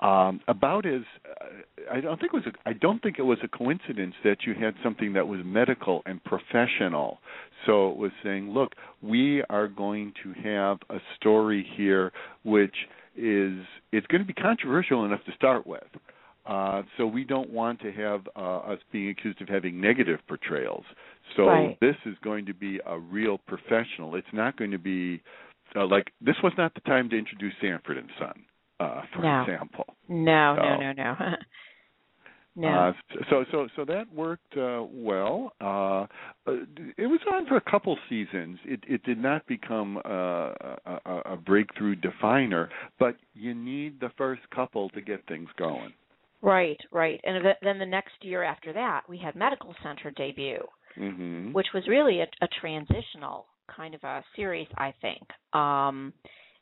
[0.00, 1.46] um, about as uh,
[1.90, 4.54] I don't think it was a, I don't think it was a coincidence that you
[4.54, 7.20] had something that was medical and professional.
[7.64, 12.12] So it was saying, look, we are going to have a story here
[12.44, 13.58] which is
[13.92, 15.88] it's going to be controversial enough to start with.
[16.46, 20.84] Uh, so we don't want to have uh, us being accused of having negative portrayals.
[21.36, 21.76] So Right.
[21.80, 24.14] this is going to be a real professional.
[24.14, 25.20] It's not going to be
[25.74, 28.44] uh, like this was not the time to introduce Sanford and Son,
[28.80, 29.42] uh, for No.
[29.42, 29.84] example.
[30.08, 31.36] No, no, So- no, no.
[32.56, 32.68] no.
[32.68, 32.92] Uh,
[33.28, 35.52] so so so that worked uh, well.
[35.60, 36.06] Uh,
[36.46, 36.64] uh,
[36.96, 38.58] it was on for a couple seasons.
[38.64, 40.52] It it did not become uh,
[40.86, 45.92] a, a breakthrough definer, but you need the first couple to get things going.
[46.42, 47.20] Right, right.
[47.24, 50.62] And then the next year after that, we had Medical Center debut,
[50.94, 55.22] hmm which was really a, a transitional kind of a series, I think.
[55.52, 56.12] Um,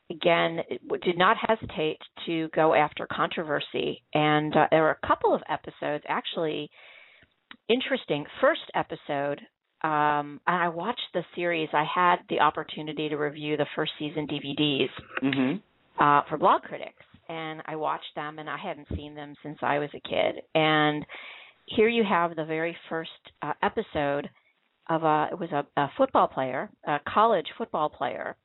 [0.09, 5.33] again, it did not hesitate to go after controversy, and uh, there were a couple
[5.33, 6.69] of episodes actually
[7.69, 8.25] interesting.
[8.41, 9.41] First episode.
[9.83, 11.69] Um, and I watched the series.
[11.71, 14.89] I had the opportunity to review the first season DVDs
[15.21, 15.55] hmm
[15.99, 19.79] uh, for Blog Critics, and I watched them, and I hadn't seen them since I
[19.79, 20.43] was a kid.
[20.53, 21.05] And
[21.65, 23.09] here you have the very first
[23.41, 24.29] uh, episode
[24.89, 28.35] of a it was a, a football player, a college football player,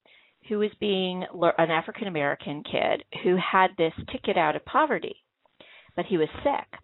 [0.49, 1.25] who was being
[1.59, 5.17] an African American kid who had this ticket out of poverty,
[5.97, 6.81] but he was sick.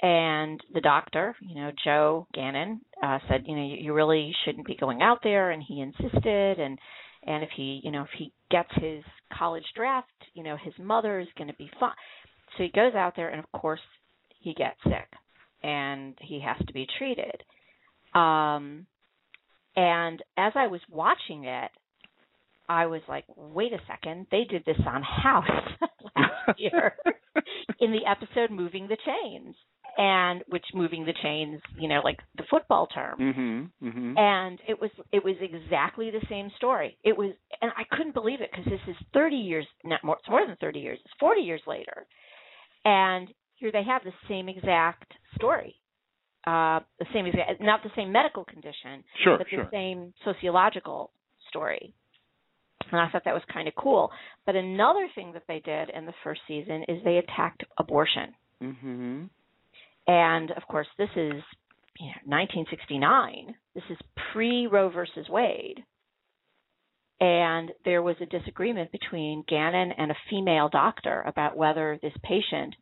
[0.00, 4.66] And the doctor, you know, Joe Gannon, uh, said, you know, you, you really shouldn't
[4.66, 6.78] be going out there, and he insisted, and
[7.26, 9.02] and if he, you know, if he gets his
[9.36, 11.92] college draft, you know, his mother is going to be fine.
[12.56, 13.80] So he goes out there, and of course,
[14.40, 15.08] he gets sick,
[15.62, 17.42] and he has to be treated.
[18.14, 18.86] Um,
[19.76, 21.70] and as I was watching it,
[22.68, 25.44] I was like, wait a second, they did this on House
[26.16, 26.94] last year
[27.80, 29.54] in the episode Moving the Chains.
[29.98, 33.18] And which moving the chains, you know, like the football term.
[33.18, 34.16] Mm-hmm, mm-hmm.
[34.16, 36.96] And it was it was exactly the same story.
[37.04, 40.28] It was, and I couldn't believe it because this is 30 years, not more, it's
[40.30, 40.98] more than 30 years.
[41.04, 42.06] It's 40 years later,
[42.86, 45.76] and here they have the same exact story
[46.46, 49.68] uh, the same exact, not the same medical condition, sure, but the sure.
[49.72, 51.12] same sociological
[51.48, 51.94] story.
[52.90, 54.10] And I thought that was kind of cool.
[54.44, 58.34] But another thing that they did in the first season is they attacked abortion.
[58.60, 59.24] Mm-hmm.
[60.06, 61.42] And of course, this is
[61.98, 63.54] you know, 1969.
[63.74, 63.98] This is
[64.32, 65.84] pre Roe versus Wade.
[67.20, 72.74] And there was a disagreement between Gannon and a female doctor about whether this patient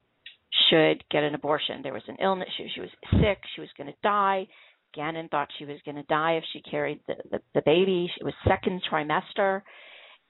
[0.71, 1.83] should get an abortion.
[1.83, 2.49] There was an illness.
[2.57, 3.39] She, she was sick.
[3.55, 4.47] She was going to die.
[4.95, 8.11] Gannon thought she was going to die if she carried the, the, the baby.
[8.19, 9.61] It was second trimester.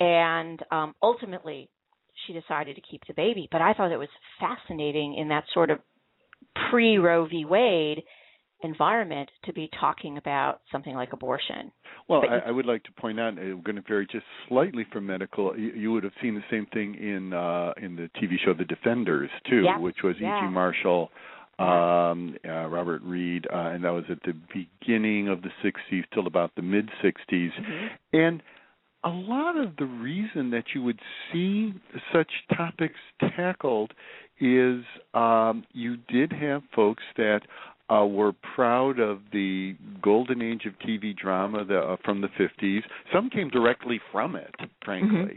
[0.00, 1.70] And um, ultimately,
[2.26, 3.48] she decided to keep the baby.
[3.50, 4.09] But I thought it was
[4.40, 5.79] fascinating in that sort of
[6.71, 7.45] pre Roe v.
[7.45, 8.03] Wade
[8.63, 11.73] environment to be talking about something like abortion.
[12.09, 15.07] Well, I, I, would like to point out, we're going to vary just slightly from
[15.07, 15.57] medical.
[15.57, 18.65] You, you would have seen the same thing in uh, in the TV show The
[18.65, 19.81] Defenders too, yep.
[19.81, 20.45] which was yeah.
[20.45, 20.53] E.G.
[20.53, 21.11] Marshall,
[21.59, 26.27] um, uh, Robert Reed, uh, and that was at the beginning of the '60s till
[26.27, 27.87] about the mid '60s, mm-hmm.
[28.13, 28.43] and
[29.05, 31.01] a lot of the reason that you would
[31.33, 31.73] see
[32.13, 32.99] such topics
[33.37, 33.93] tackled
[34.40, 37.40] is um, you did have folks that
[37.90, 42.83] uh, were proud of the golden age of TV drama the, uh, from the 50s.
[43.12, 45.18] Some came directly from it, frankly.
[45.18, 45.35] Mm-hmm.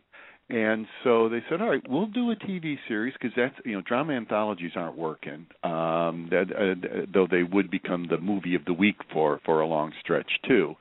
[0.49, 3.81] And so they said, "All right, we'll do a TV series because that's you know
[3.81, 5.47] drama anthologies aren't working.
[5.63, 9.67] Um, that uh, though they would become the movie of the week for for a
[9.67, 10.75] long stretch too,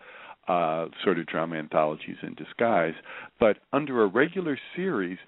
[0.48, 2.94] uh, sort of drama anthologies in disguise.
[3.38, 5.18] But under a regular series,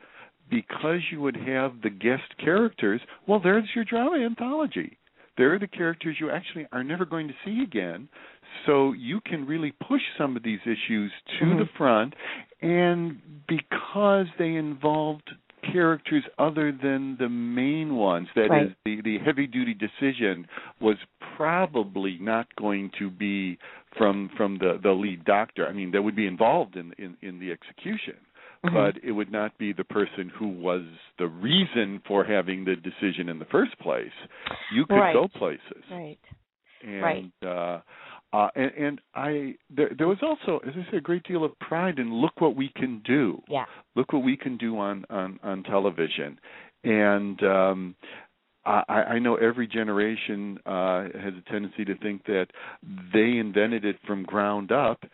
[0.50, 4.98] because you would have the guest characters, well, there's your drama anthology.
[5.36, 8.08] They're the characters you actually are never going to see again.
[8.66, 11.58] So you can really push some of these issues to mm-hmm.
[11.58, 12.14] the front.
[12.62, 15.28] And because they involved
[15.72, 18.66] characters other than the main ones, that right.
[18.66, 20.46] is, the, the heavy duty decision
[20.80, 20.96] was
[21.36, 23.58] probably not going to be
[23.96, 25.66] from from the, the lead doctor.
[25.66, 28.16] I mean, that would be involved in, in, in the execution
[28.64, 28.74] mm-hmm.
[28.74, 30.82] but it would not be the person who was
[31.18, 34.12] the reason for having the decision in the first place.
[34.72, 35.14] You could right.
[35.14, 35.84] go places.
[35.90, 36.18] Right.
[36.82, 37.32] And right.
[37.46, 37.80] uh
[38.32, 41.56] uh, and, and I there, there was also, as I said, a great deal of
[41.60, 43.40] pride in look what we can do.
[43.48, 43.66] Yeah.
[43.94, 46.40] Look what we can do on on, on television,
[46.82, 47.94] and um,
[48.66, 52.46] I, I know every generation uh, has a tendency to think that
[53.12, 55.04] they invented it from ground up,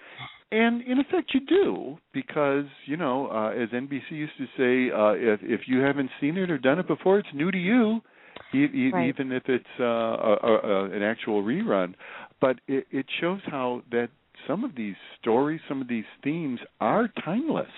[0.52, 5.12] and in effect you do because you know uh, as NBC used to say, uh,
[5.12, 8.00] if if you haven't seen it or done it before, it's new to you.
[8.52, 9.08] E- e- Right.
[9.08, 11.94] Even if it's uh, a, a, an actual rerun,
[12.40, 14.08] but it, it shows how that
[14.48, 17.70] some of these stories, some of these themes are timeless,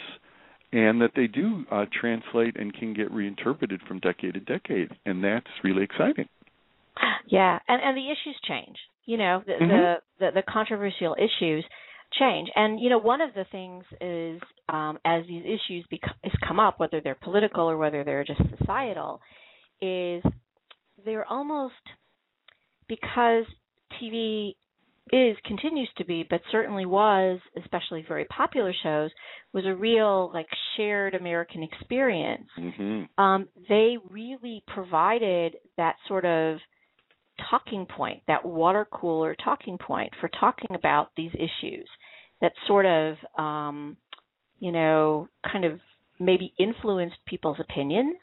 [0.72, 5.22] and that they do uh, translate and can get reinterpreted from decade to decade, and
[5.22, 6.28] that's really exciting.
[7.26, 8.76] Yeah, and and the issues change.
[9.04, 9.68] You know, the Mhm.
[9.68, 11.64] the, the the controversial issues
[12.18, 16.32] change, and you know, one of the things is um, as these issues bec- is
[16.46, 19.20] come up, whether they're political or whether they're just societal,
[19.80, 20.22] is
[21.04, 21.74] they're almost
[22.88, 23.44] because
[24.00, 24.54] TV
[25.12, 29.10] is continues to be, but certainly was, especially very popular shows,
[29.52, 30.46] was a real like
[30.76, 32.48] shared American experience.
[32.58, 33.22] Mm-hmm.
[33.22, 36.58] Um, they really provided that sort of
[37.50, 41.88] talking point, that water cooler talking point for talking about these issues
[42.40, 43.96] that sort of, um,
[44.58, 45.78] you know, kind of
[46.18, 48.16] maybe influenced people's opinions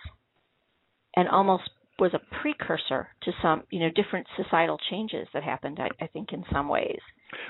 [1.16, 1.64] and almost
[2.00, 6.32] was a precursor to some, you know, different societal changes that happened, I, I think,
[6.32, 7.00] in some ways.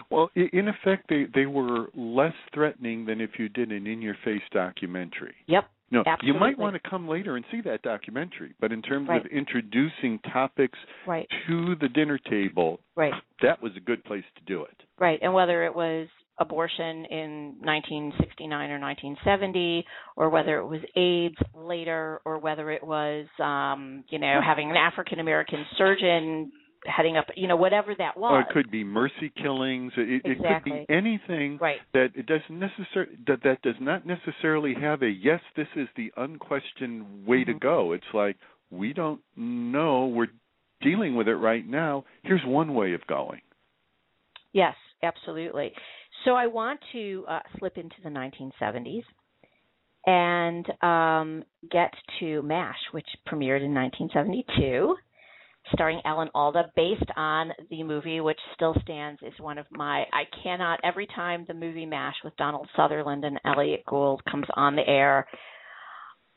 [0.10, 5.36] Well, in effect, they they were less threatening than if you did an in-your-face documentary.
[5.48, 5.70] Yep.
[5.92, 9.26] No, you might want to come later and see that documentary, but in terms Right.
[9.26, 11.28] of introducing topics Right.
[11.48, 13.14] to the dinner table, Right.
[13.42, 14.84] that was a good place to do it.
[15.00, 15.20] Right.
[15.22, 19.86] And whether it was abortion in 1969 or 1970,
[20.16, 24.78] or whether it was AIDS later, or whether it was, um, you know, having an
[24.78, 26.52] African American surgeon
[26.86, 28.32] heading up, you know, whatever that was.
[28.32, 29.92] Or it could be mercy killings.
[29.98, 30.72] It, exactly.
[30.72, 31.78] it could be anything right.
[31.94, 35.42] that it doesn't necessarily that that does not necessarily have a yes.
[35.56, 37.54] This is the unquestioned way mm-hmm.
[37.54, 37.92] to go.
[37.94, 38.38] It's like
[38.72, 40.08] we don't know.
[40.08, 40.28] We're
[40.82, 42.06] dealing with it right now.
[42.24, 43.42] Here's one way of going.
[44.54, 45.74] Yes, absolutely.
[46.26, 49.04] So I want to uh, slip into the 1970s
[50.06, 54.96] and um, get to MASH, which premiered in 1972
[55.74, 60.06] starring Alan Alda, based on the movie, which still stands is one of my.
[60.14, 64.76] I cannot every time the movie MASH with Donald Sutherland and Elliott Gould comes on
[64.76, 65.28] the air,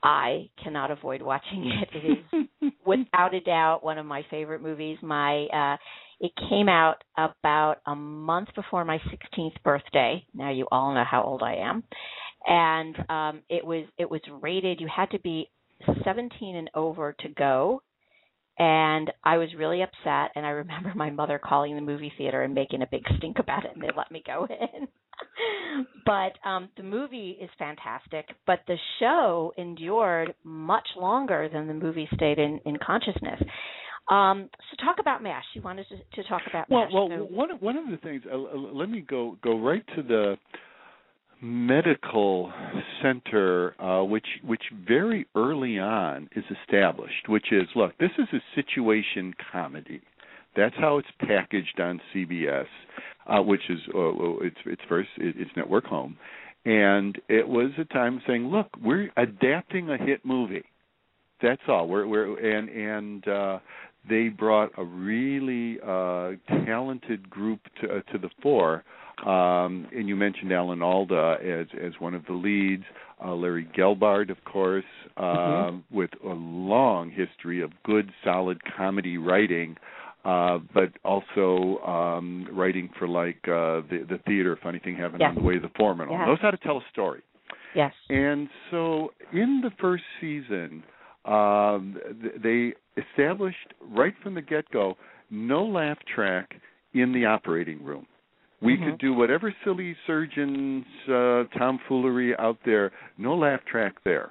[0.02, 1.88] I cannot avoid watching it.
[1.94, 4.98] It is without a doubt one of my favorite movies.
[5.02, 5.76] My uh
[6.20, 10.24] it came out about a month before my 16th birthday.
[10.34, 11.84] Now you all know how old I am.
[12.46, 15.50] And um it was it was rated you had to be
[16.04, 17.82] 17 and over to go
[18.58, 20.32] and I was really upset.
[20.34, 23.64] And I remember my mother calling the movie theater and making a big stink about
[23.64, 24.88] it, and they let me go in.
[26.06, 32.08] but um, the movie is fantastic, but the show endured much longer than the movie
[32.14, 33.40] stayed in, in consciousness.
[34.10, 35.44] Um, so talk about MASH.
[35.54, 36.92] You wanted to, to talk about well, MASH.
[36.92, 38.22] Well, so, one of, one of the things.
[38.30, 40.36] Uh, let me go go right to the
[41.42, 42.52] medical
[43.02, 48.40] center, uh, which which very early on is established, which is look, this is a
[48.54, 50.00] situation comedy.
[50.56, 52.66] That's how it's packaged on CBS,
[53.26, 56.16] uh, which is uh, its its first its network home,
[56.64, 60.64] and it was a time saying, look, we're adapting a hit movie.
[61.42, 61.88] That's all.
[61.88, 63.58] We're we're and and uh,
[64.08, 66.32] they brought a really uh,
[66.64, 68.84] talented group to uh, to the fore
[69.26, 72.84] um, and you mentioned Alan Alda as as one of the leads.
[73.24, 74.84] Uh, Larry Gelbart, of course,
[75.16, 75.96] um, mm-hmm.
[75.96, 79.76] with a long history of good, solid comedy writing,
[80.24, 84.58] uh, but also um, writing for like uh, the the theater.
[84.60, 85.28] Funny thing happened yes.
[85.28, 86.00] on the way the Forum.
[86.00, 86.26] Yes.
[86.26, 87.22] Knows how to tell a story.
[87.74, 87.92] Yes.
[88.08, 90.82] And so in the first season,
[91.24, 91.96] um,
[92.42, 94.96] they established right from the get go
[95.30, 96.54] no laugh track
[96.92, 98.06] in the operating room.
[98.62, 98.90] We mm-hmm.
[98.90, 104.30] could do whatever silly surgeons uh, tomfoolery out there, no laugh track there.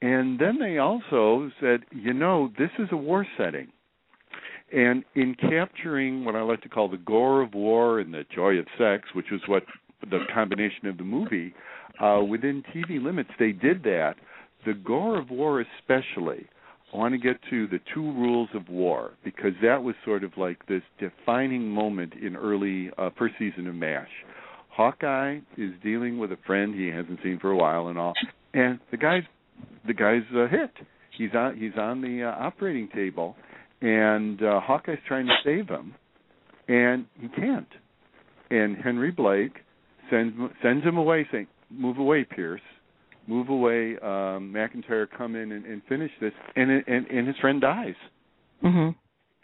[0.00, 3.68] And then they also said, you know, this is a war setting.
[4.72, 8.54] And in capturing what I like to call the gore of war and the joy
[8.56, 9.64] of sex, which was what
[10.10, 11.54] the combination of the movie,
[12.00, 14.14] uh, within TV limits, they did that.
[14.66, 16.46] The gore of war, especially,
[16.94, 20.30] I want to get to the two rules of war because that was sort of
[20.36, 24.08] like this defining moment in early uh, first season of MASH.
[24.68, 28.12] Hawkeye is dealing with a friend he hasn't seen for a while and all,
[28.52, 29.24] and the guy's
[29.86, 30.70] the guy's uh, hit.
[31.16, 33.36] He's on he's on the uh, operating table,
[33.80, 35.94] and uh, Hawkeye's trying to save him,
[36.68, 37.68] and he can't.
[38.50, 39.56] And Henry Blake
[40.10, 42.60] sends sends him away, saying, "Move away, Pierce."
[43.26, 43.96] Move away.
[44.02, 47.94] Um, McIntyre come in and, and finish this, and, and and his friend dies.
[48.62, 48.90] Mm-hmm.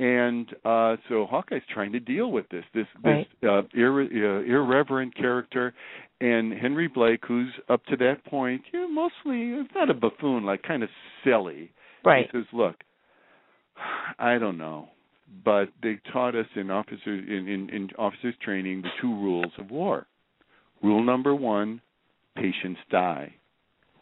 [0.02, 3.26] And uh, so Hawkeye's trying to deal with this this right.
[3.42, 5.74] this uh, irre- uh, irreverent character,
[6.22, 10.44] and Henry Blake, who's up to that point, you know, mostly it's not a buffoon,
[10.44, 10.88] like kind of
[11.22, 11.70] silly.
[12.02, 12.26] Right.
[12.32, 12.76] He says, "Look,
[14.18, 14.88] I don't know."
[15.44, 19.70] But they taught us in officers in, in, in officers training the two rules of
[19.70, 20.06] war.
[20.82, 21.82] Rule number one:
[22.36, 23.34] patients die.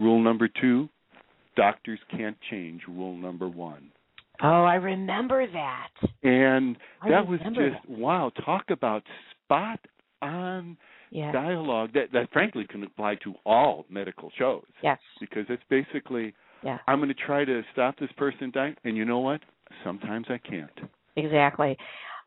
[0.01, 0.88] Rule number two
[1.57, 3.90] doctors can't change rule number one.
[4.40, 5.88] Oh, I remember that.
[6.22, 6.76] And
[7.09, 7.99] that was just that.
[7.99, 9.03] wow, talk about
[9.44, 9.80] spot
[10.22, 10.76] on
[11.11, 11.32] yeah.
[11.32, 14.64] dialogue that that frankly can apply to all medical shows.
[14.82, 14.99] Yes.
[15.18, 16.78] Because it's basically yeah.
[16.86, 19.40] I'm going to try to stop this person dying and you know what?
[19.84, 20.70] Sometimes I can't.
[21.16, 21.76] Exactly.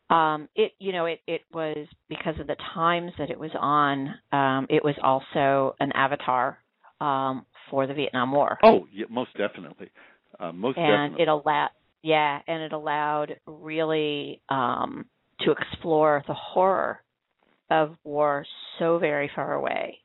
[0.09, 4.13] Um, it you know it it was because of the times that it was on.
[4.33, 6.57] Um, it was also an avatar
[7.01, 8.59] um, for the Vietnam War.
[8.63, 9.89] Oh, yeah, most definitely.
[10.39, 11.23] Uh, most and definitely.
[11.23, 11.69] it allowed
[12.03, 15.05] yeah, and it allowed really um,
[15.41, 17.01] to explore the horror
[17.69, 18.45] of war
[18.79, 19.97] so very far away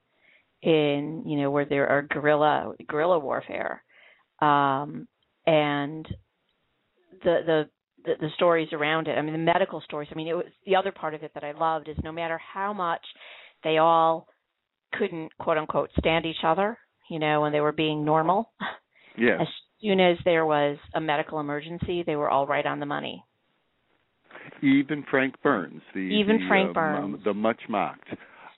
[0.62, 3.82] in you know where there are guerrilla guerrilla warfare
[4.40, 5.06] um,
[5.46, 6.06] and
[7.24, 7.68] the, the
[8.04, 10.76] the the stories around it i mean the medical stories i mean it was the
[10.76, 13.04] other part of it that i loved is no matter how much
[13.64, 14.28] they all
[14.94, 16.78] couldn't quote unquote stand each other
[17.10, 18.50] you know, when they were being normal.
[19.18, 19.38] Yes.
[19.40, 19.46] As
[19.80, 23.24] soon as there was a medical emergency, they were all right on the money.
[24.62, 28.08] Even Frank Burns, the even the, Frank uh, Burns, the much mocked.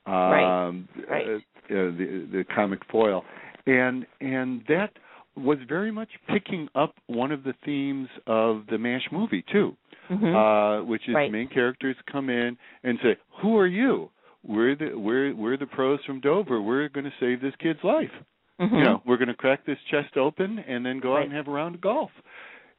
[0.07, 1.27] um, right.
[1.29, 1.41] Uh, uh,
[1.71, 3.25] the the comic foil,
[3.67, 4.91] and and that
[5.37, 9.77] was very much picking up one of the themes of the Mash movie too,
[10.11, 10.35] Mhm.
[10.35, 11.31] uh, which is Right.
[11.31, 14.11] the main characters come in and say, "Who are you?
[14.43, 16.61] We're the we're we're the pros from Dover.
[16.61, 18.13] We're going to save this kid's life.
[18.61, 18.73] Mhm.
[18.79, 21.49] You know, we're going to crack this chest open and then go out and have
[21.49, 22.11] a round of golf."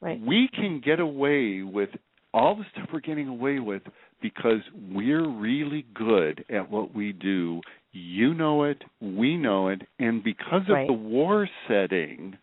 [0.00, 0.18] right.
[0.20, 1.90] we can get away with
[2.32, 3.82] all the stuff we're getting away with
[4.22, 4.60] because
[4.92, 7.60] we're really good at what we do.
[7.92, 10.86] You know it, we know it, and because of Right.
[10.86, 12.38] the war setting,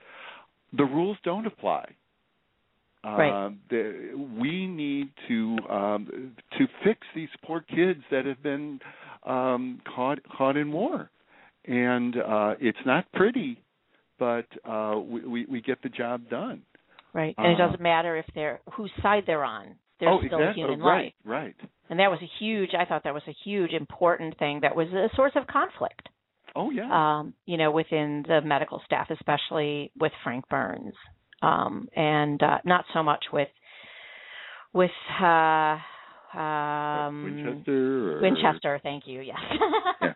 [0.74, 1.86] the rules don't apply.
[3.04, 3.30] Right.
[3.32, 8.82] Uh, the, we need to um, to fix these poor kids that have been
[9.26, 11.10] um, caught caught in war,
[11.68, 13.62] and uh, it's not pretty,
[14.18, 16.64] but uh, we, we we get the job done.
[17.14, 17.36] Right.
[17.38, 19.76] And it Uh, doesn't matter if they're whose side they're on.
[20.00, 20.64] They're oh, still exactly.
[20.64, 21.14] human right, life.
[21.26, 21.56] Right.
[21.90, 24.88] And that was a huge I thought that was a huge important thing that was
[24.90, 26.10] a source of conflict.
[26.56, 26.90] Oh yeah.
[26.92, 30.94] Um, you know, within the medical staff, especially with Frank Burns.
[31.42, 33.50] Um, and uh, not so much with
[34.74, 34.92] with
[35.22, 35.78] uh
[36.38, 38.18] um Winchester.
[38.18, 39.22] Or, Winchester, thank you.
[39.22, 39.38] Yes.
[40.02, 40.14] Yeah.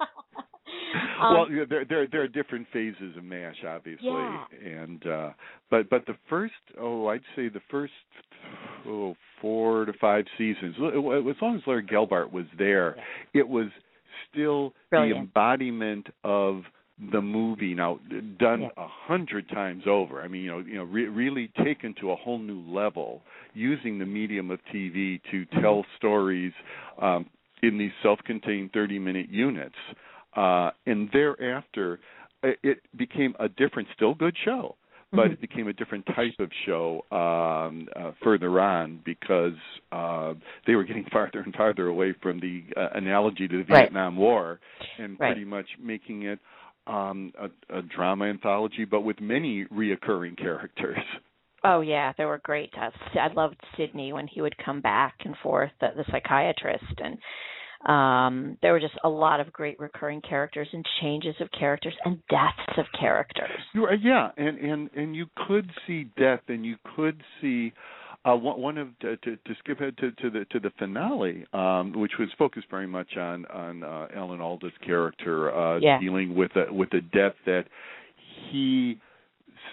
[1.22, 4.45] Um, well, there there there are different phases of Mash, obviously, Yeah.
[4.65, 5.30] and uh
[5.69, 7.93] but but the first oh I'd say the first
[8.88, 12.95] oh four to five seasons as long as Larry Gelbart was there,
[13.34, 13.67] it was
[14.32, 16.63] still the embodiment of
[17.11, 17.99] the movie now
[18.38, 18.69] done Yeah.
[18.78, 20.22] a hundred times over.
[20.22, 23.24] I mean, you know, you know, re- really taken to a whole new level
[23.55, 25.61] using the medium of TV to Mm-hmm.
[25.61, 26.53] tell stories
[27.01, 27.26] um,
[27.63, 29.76] in these self-contained 30-minute units.
[30.36, 32.00] Uh, and thereafter,
[32.44, 34.76] it, it became a different, still good show,
[35.12, 35.34] but Mhm.
[35.34, 39.58] it became a different type of show um, uh, further on because
[39.92, 40.34] uh,
[40.66, 43.84] they were getting farther and farther away from the uh, analogy to the Right.
[43.84, 44.60] Vietnam War
[44.98, 45.34] and Right.
[45.34, 46.40] pretty much making it
[46.88, 50.98] um, a, a drama anthology, but with many reoccurring characters.
[51.64, 52.74] Oh yeah, they were great.
[52.76, 57.18] Uh, I loved Sidney when he would come back and forth, the, the psychiatrist, and
[57.88, 62.22] um there were just a lot of great recurring characters and changes of characters and
[62.30, 63.60] deaths of characters.
[64.02, 67.74] Yeah, and and and you could see death, and you could see
[68.24, 71.46] uh, one, one of to, to, to skip ahead to, to the to the finale,
[71.54, 76.00] um, which was focused very much on on uh, Alan Alda's character uh, Yeah.
[76.00, 77.66] dealing with a with a death that
[78.52, 79.00] he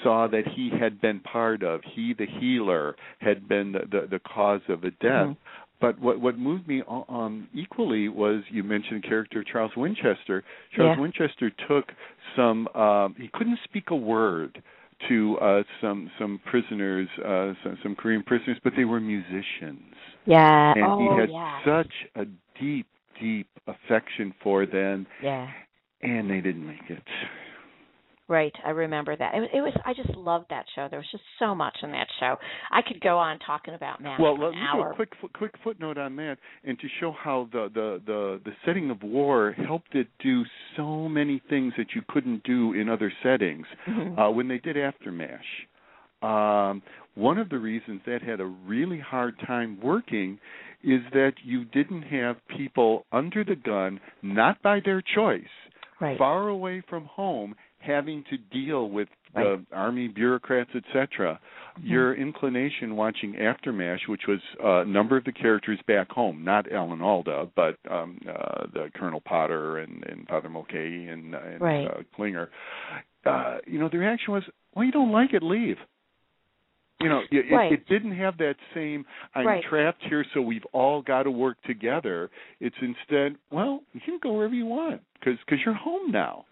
[0.03, 1.81] saw that he had been part of.
[1.95, 5.37] He, the healer, had been the the, the cause of a death.
[5.81, 10.43] But what what moved me um, equally was you mentioned the character Charles Winchester.
[10.75, 11.01] Charles Yeah.
[11.01, 11.93] Winchester took
[12.35, 12.67] some.
[12.69, 14.61] Um, he couldn't speak a word
[15.09, 19.95] to uh, some some prisoners, uh, some, some Korean prisoners, but they were musicians,
[20.27, 20.73] Yeah.
[20.75, 21.65] and oh he had yeah.
[21.65, 22.25] such a
[22.61, 22.87] deep,
[23.21, 25.49] deep affection for them, yeah.
[26.03, 27.03] and they didn't make it.
[28.29, 29.35] Right, I remember that.
[29.35, 29.73] It was, it was.
[29.87, 30.87] I just loved that show.
[30.91, 32.37] There was just so much in that show.
[32.71, 35.97] I could go on talking about Mash Well, let me do a quick quick footnote
[35.97, 40.09] on that, and to show how the, the the the setting of war helped it
[40.23, 40.43] do
[40.77, 43.67] so many things that you couldn't do in other settings.
[43.87, 44.19] Mhm.
[44.19, 45.41] Uh, when they did Aftermath,
[46.21, 46.83] um,
[47.15, 50.39] one of the reasons that had a really hard time working
[50.83, 55.43] is that you didn't have people under the gun, not by their choice,
[56.01, 56.19] right.
[56.19, 59.45] far away from home having to deal with Right.
[59.45, 61.39] the army bureaucrats etc
[61.81, 66.71] your inclination watching Aftermath, which was uh, a number of the characters back home not
[66.73, 71.87] alan alda but um uh the colonel potter and and father mulcahy and, and Right.
[71.87, 72.51] uh, klinger
[73.27, 74.43] uh you know the reaction was
[74.75, 75.77] well you don't like it leave
[77.01, 77.71] you know it, Right.
[77.73, 79.05] it, it didn't have that same
[79.35, 79.63] i'm Right.
[79.69, 84.33] trapped here so we've all got to work together it's instead well you can go
[84.33, 86.47] wherever you want because cause you're home now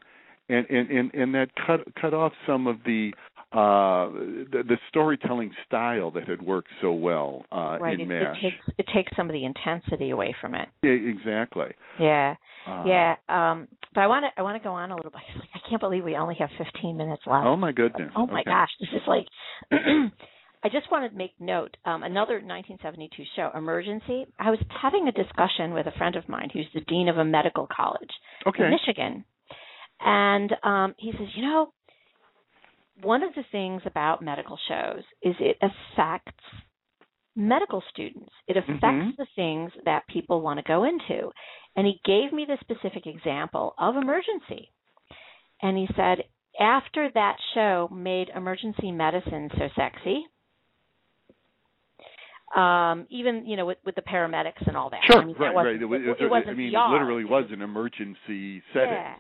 [0.49, 3.13] and and and and that cut cut off some of the
[3.53, 4.11] uh
[4.51, 7.95] the, the storytelling style that had worked so well uh right.
[7.95, 10.69] in It, it mash takes it takes some of the intensity away from it.
[10.83, 11.69] yeah, exactly
[12.01, 12.35] Yeah.
[12.67, 13.15] uh, yeah.
[13.29, 15.21] Um but I want to I want to go on a little bit.
[15.55, 17.47] I can't believe we only have 15 minutes left.
[17.47, 18.51] oh my goodness Oh my okay.
[18.51, 19.27] gosh, this is like.
[20.65, 21.77] I just wanted to make note.
[21.85, 24.27] Um, another 1972 show, Emergency.
[24.41, 27.25] I was having a discussion with a friend of mine who's the dean of a
[27.25, 28.11] medical college
[28.47, 29.25] okay in Michigan,
[30.01, 31.73] and um, he says, you know,
[33.03, 36.45] one of the things about medical shows is it affects
[37.35, 38.31] medical students.
[38.49, 39.17] It affects Mhm.
[39.17, 41.31] the things that people want to go into.
[41.77, 44.71] And he gave me the specific example of emergency.
[45.61, 46.25] And he said,
[46.59, 50.27] after that show made emergency medicine so sexy,
[52.55, 55.01] Um, even you know with, with the paramedics and all that.
[55.05, 55.83] Sure, I mean, right, right.
[55.83, 58.93] It, was, it, wasn't I mean, it literally was an emergency setting.
[58.93, 59.17] Yeah.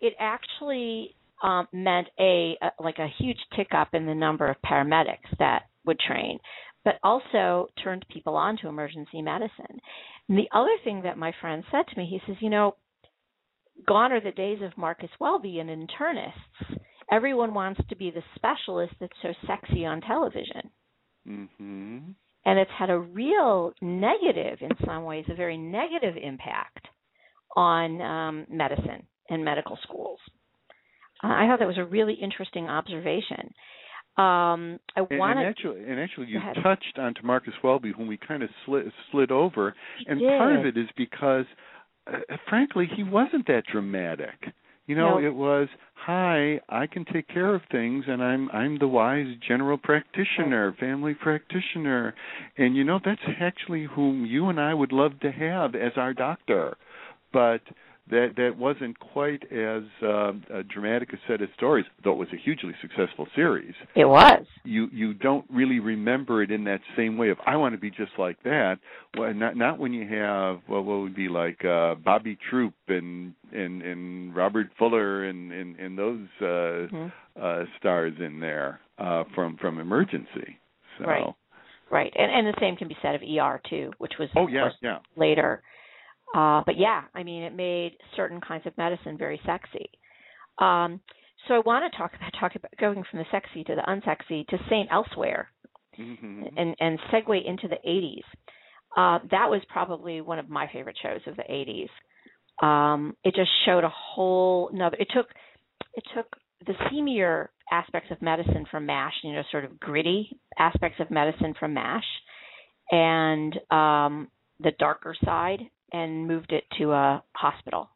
[0.00, 4.56] It actually um, meant a, a like a huge tick up in the number of
[4.64, 6.38] paramedics that would train,
[6.84, 9.78] but also turned people on to emergency medicine.
[10.28, 12.76] And the other thing that my friend said to me, he says, you know,
[13.86, 16.78] gone are the days of Marcus Welby and internists.
[17.10, 20.70] Everyone wants to be the specialist that's so sexy on television.
[21.26, 21.98] Mm-hmm.
[22.44, 26.86] And it's had a real negative, in some ways, a very negative impact
[27.56, 30.18] on um, medicine and medical schools.
[31.22, 33.52] Uh, I thought that was a really interesting observation.
[34.16, 35.48] Um, I want and to.
[35.48, 39.30] actually, and actually, you touched on to Marcus Welby, whom we kind of slid, slid
[39.30, 39.74] over,
[40.08, 40.38] and did.
[40.38, 41.44] part of it is because,
[42.12, 44.52] uh, frankly, he wasn't that dramatic.
[44.86, 45.26] You know, No.
[45.26, 49.78] it was, "Hi, I can take care of things, and I'm I'm the wise general
[49.78, 52.14] practitioner, family practitioner,
[52.56, 56.14] and you know that's actually whom you and I would love to have as our
[56.14, 56.76] doctor."
[57.32, 57.60] But
[58.10, 62.28] that that wasn't quite as uh, a dramatic a set of stories, though it was
[62.32, 64.44] a hugely successful series It was.
[64.64, 67.90] you you don't really remember it in that same way of I want to be
[67.90, 68.78] just like that.
[69.16, 73.34] Well, not not when you have well, what would be like uh, Bobby Troup and
[73.52, 77.12] and and Robert Fuller and and, and those uh, Mhm.
[77.40, 80.58] uh, stars in there uh, from from Emergency.
[80.98, 81.34] So Right.
[81.90, 82.12] Right.
[82.16, 84.98] And and the same can be said of ER too, which was oh yeah yeah
[85.16, 85.62] later.
[86.34, 89.90] Uh, but yeah, I mean, it made certain kinds of medicine very sexy.
[90.58, 91.00] Um,
[91.46, 94.46] so I want to talk about talk about going from the sexy to the unsexy
[94.48, 95.50] to Saint Elsewhere,
[95.96, 98.24] hmm and and segue into the 80s.
[98.96, 101.88] Uh, that was probably one of my favorite shows of the 80s.
[102.64, 104.96] Um, it just showed a whole another.
[104.98, 105.26] It took
[105.94, 106.26] it took
[106.66, 111.54] the seamier aspects of medicine from MASH, you know, sort of gritty aspects of medicine
[111.58, 112.04] from MASH,
[112.90, 114.28] and um,
[114.60, 115.60] the darker side,
[115.92, 117.88] and moved it to a hospital.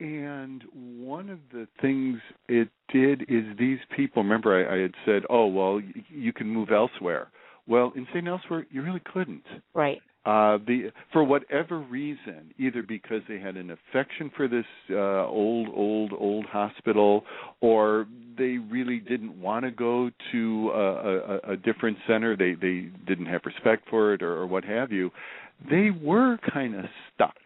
[0.00, 2.18] And one of the things
[2.48, 4.22] it did is these people.
[4.22, 7.30] Remember, I, I had said, "Oh, well, y- you can move elsewhere."
[7.66, 8.26] Well, in St.
[8.26, 9.44] Elsewhere, you really couldn't.
[9.74, 10.00] Right.
[10.26, 15.68] Uh, the for whatever reason, either because they had an affection for this uh, old,
[15.74, 17.24] old, old hospital,
[17.60, 18.06] or
[18.36, 22.36] they really didn't want to go to a, a, a different center.
[22.36, 25.10] They they didn't have respect for it, or, or what have you.
[25.70, 27.36] They were kind of stuck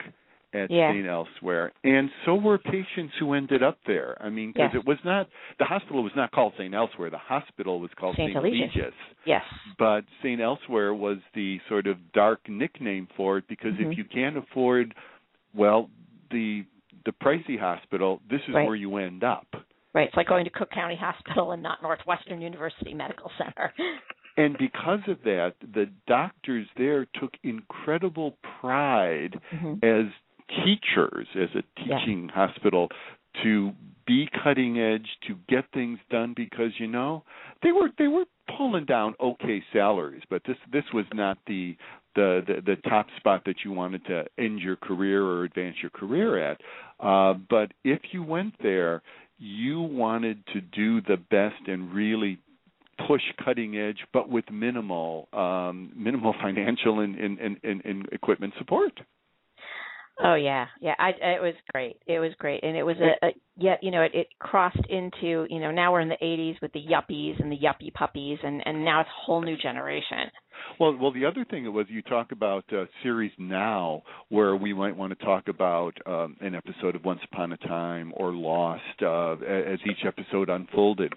[0.55, 0.92] at Yeah.
[0.92, 1.07] St.
[1.07, 4.16] Elsewhere, and so were patients who ended up there.
[4.20, 4.82] I mean, because Yes.
[4.82, 5.28] it was not
[5.59, 6.74] the hospital was not called St.
[6.74, 7.11] Elsewhere.
[7.11, 8.34] The hospital was called St.
[8.36, 8.92] Eligius.
[9.24, 9.44] Yes.
[9.78, 10.40] but St.
[10.40, 13.92] Elsewhere was the sort of dark nickname for it because Mhm.
[13.92, 14.94] if you can't afford,
[15.55, 15.90] well,
[16.30, 16.64] the
[17.05, 18.64] the pricey hospital, this is Right.
[18.66, 19.46] where you end up.
[19.92, 20.07] Right.
[20.07, 23.72] It's like going to Cook County Hospital and not Northwestern University Medical Center.
[24.38, 30.07] And because of that, the doctors there took incredible pride hmm as
[30.64, 31.98] teachers, as a Yeah.
[31.98, 32.90] teaching hospital,
[33.42, 33.72] to
[34.07, 37.24] be cutting edge, to get things done because you know
[37.62, 38.24] they were they were
[38.57, 41.76] pulling down okay salaries, but this this was not the
[42.14, 45.90] the the, the top spot that you wanted to end your career or advance your
[45.90, 46.61] career at.
[47.00, 49.03] Uh, but if you went there,
[49.38, 52.38] you wanted to do the best and really
[53.07, 58.53] push cutting edge, but with minimal um, minimal financial and, and, and, and, and equipment
[58.59, 58.92] support.
[60.24, 60.94] Oh yeah, yeah.
[60.98, 61.96] I it was great.
[62.06, 65.46] It was great, and it was a, a yet you know it, it crossed into
[65.50, 68.62] you know now we're in the 80s with the yuppies and the yuppie puppies, and
[68.66, 70.30] and now it's a whole new generation.
[70.78, 74.96] Well, well, the other thing was you talk about uh, series now, where we might
[74.96, 79.32] want to talk about um, an episode of Once Upon a Time or Lost uh,
[79.32, 81.12] as each episode unfolded.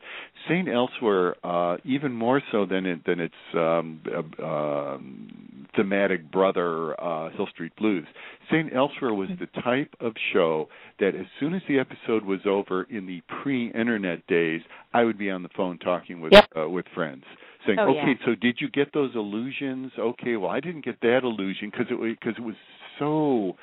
[0.48, 4.02] Saint Elsewhere, uh, even more so than it, than its um,
[4.41, 8.06] uh, um, thematic brother, uh, Hill Street Blues.
[8.52, 10.68] Saint Elsewhere was the type of show
[11.00, 14.62] that as soon as the episode was over in the pre-internet days,
[14.93, 16.50] I would be on the phone talking with Yep.
[16.58, 17.24] uh, with friends
[17.66, 18.26] saying, Oh, "Okay, yeah.
[18.26, 19.91] so did you get those allusions?
[19.97, 22.55] Okay, well, I didn't get that allusion because it because it was
[22.99, 23.57] so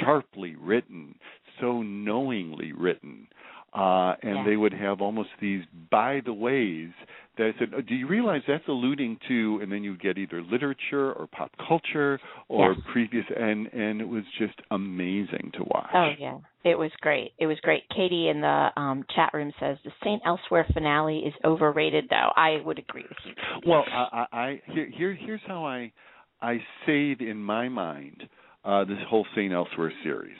[0.00, 1.14] sharply written,
[1.60, 3.28] so knowingly written."
[3.74, 4.44] Uh, and Yeah.
[4.44, 6.90] they would have almost these by the ways
[7.38, 10.42] that I said, oh, "Do you realize that's alluding to?" And then you get either
[10.42, 12.80] literature or pop culture or Yes.
[12.92, 15.90] previous, and and it was just amazing to watch.
[15.94, 17.32] Oh yeah, it was great.
[17.38, 17.84] It was great.
[17.94, 22.30] Katie in the um chat room says the Saint Elsewhere finale is overrated, though.
[22.36, 23.34] I would agree with you.
[23.66, 25.92] Well, I, I, I here, here here's how I
[26.40, 28.28] I save in my mind
[28.64, 30.36] uh, this whole Saint Elsewhere series.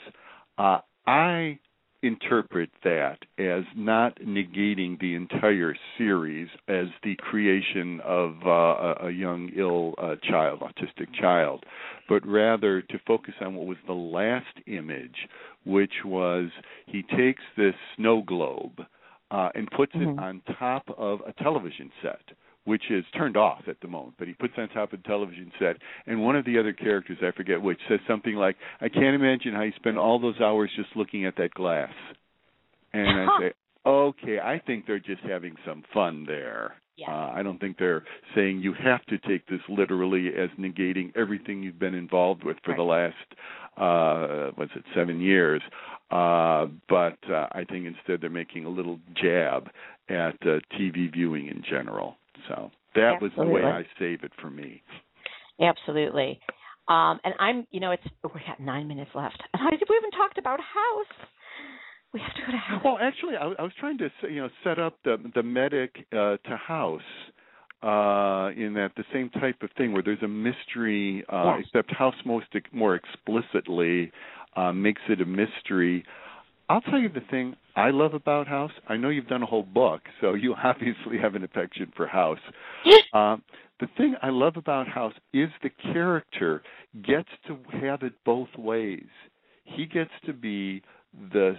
[0.57, 1.59] Uh, I
[2.03, 9.49] interpret that as not negating the entire series as the creation of uh, a young
[9.55, 11.65] ill uh, child, autistic child,
[12.09, 15.27] but rather to focus on what was the last image,
[15.65, 16.49] which was
[16.85, 18.81] he takes this snow globe
[19.31, 20.13] uh, and puts Mhm.
[20.13, 22.21] it on top of a television set
[22.65, 25.51] which is turned off at the moment, but he puts on top of the television
[25.59, 29.15] set, and one of the other characters, I forget which, says something like, "I can't
[29.15, 31.93] imagine how you spend all those hours just looking at that glass."
[32.93, 33.53] And I say,
[33.85, 36.75] "Okay, I think they're just having some fun there.
[36.95, 37.09] Yeah.
[37.11, 38.03] Uh, I don't think they're
[38.35, 42.71] saying you have to take this literally as negating everything you've been involved with for
[42.71, 42.77] Right.
[42.77, 43.35] the last,
[43.77, 45.61] uh, what's it, seven years."
[46.11, 49.69] Uh, but uh, I think instead they're making a little jab
[50.09, 52.17] at uh, TV viewing in general.
[52.47, 54.83] So that was the way I save it for me.
[55.61, 56.39] Absolutely.
[56.87, 60.11] Um, and I'm, you know, it's we got nine minutes left, and I we haven't
[60.11, 61.27] talked about House.
[62.13, 62.81] We have to go to House.
[62.83, 66.37] Well, actually, I, I was trying to you know set up the the medic uh,
[66.37, 67.01] to house
[67.81, 71.65] uh, in that the same type of thing where there's a mystery, uh, Yes.
[71.65, 74.11] except House most more explicitly
[74.55, 76.03] uh, makes it a mystery.
[76.69, 78.71] I'll tell you the thing I love about House.
[78.87, 82.39] I know you've done a whole book, so you obviously have an affection for House.
[83.13, 83.43] Um,
[83.79, 86.63] the thing I love about House is the character
[87.05, 89.05] gets to have it both ways.
[89.65, 90.81] He gets to be
[91.31, 91.57] the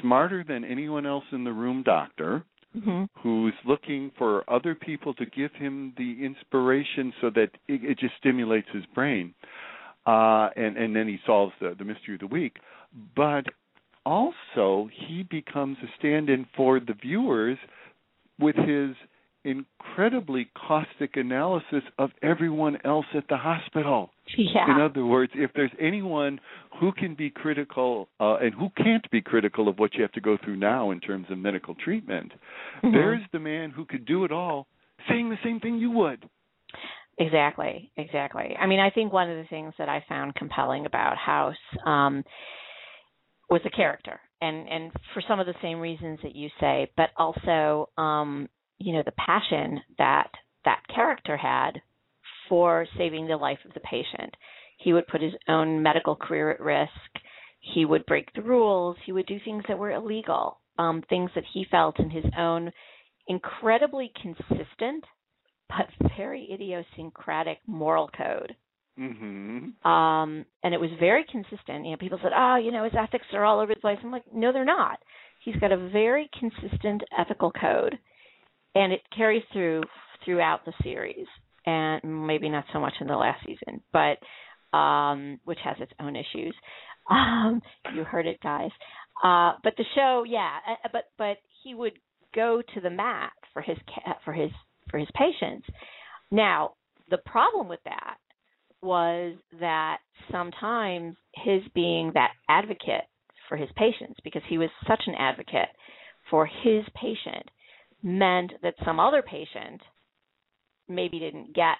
[0.00, 5.26] smarter than anyone else in the room doctor hmm who's looking for other people to
[5.26, 9.34] give him the inspiration so that it, it just stimulates his brain.
[10.06, 12.56] Uh, and, and then he solves the, the mystery of the week.
[13.14, 13.44] But
[14.04, 17.58] also, he becomes a stand in for the viewers
[18.38, 18.96] with his
[19.44, 24.10] incredibly caustic analysis of everyone else at the hospital.
[24.36, 24.72] Yeah.
[24.74, 26.40] In other words, if there's anyone
[26.78, 30.20] who can be critical uh, and who can't be critical of what you have to
[30.20, 32.32] go through now in terms of medical treatment,
[32.82, 32.92] Mhm.
[32.92, 34.68] there's the man who could do it all
[35.08, 36.28] saying the same thing you would.
[37.18, 38.56] Exactly, exactly.
[38.58, 42.24] I mean, I think one of the things that I found compelling about House um,
[43.50, 47.10] was a character, and and for some of the same reasons that you say, but
[47.16, 50.30] also, um, you know, the passion that
[50.64, 51.82] that character had
[52.48, 54.34] for saving the life of the patient.
[54.78, 56.90] He would put his own medical career at risk.
[57.60, 58.96] He would break the rules.
[59.06, 62.72] He would do things that were illegal, um, things that he felt in his own
[63.28, 65.04] incredibly consistent
[65.68, 68.54] but very idiosyncratic moral code.
[68.98, 69.88] Mm-hmm.
[69.88, 71.84] Um, and it was very consistent.
[71.84, 74.12] You know, people said, "Oh, you know, his ethics are all over the place." I'm
[74.12, 74.98] like, "No, they're not.
[75.44, 77.98] He's got a very consistent ethical code,
[78.74, 79.82] and it carries through
[80.24, 81.26] throughout the series,
[81.66, 84.18] and maybe not so much in the last season, but
[84.76, 86.54] um, which has its own issues.
[87.10, 87.60] Um,
[87.94, 88.70] you heard it, guys.
[89.24, 91.98] Uh, but the show, yeah, uh, but but he would
[92.34, 93.76] go to the mat for his
[94.24, 94.50] for his
[94.90, 95.66] for his patients.
[96.30, 96.74] Now,
[97.10, 98.16] the problem with that
[98.82, 99.98] was that
[100.30, 103.04] sometimes his being that advocate
[103.48, 105.68] for his patients, because he was such an advocate
[106.30, 107.50] for his patient,
[108.02, 109.80] meant that some other patient
[110.88, 111.76] maybe didn't get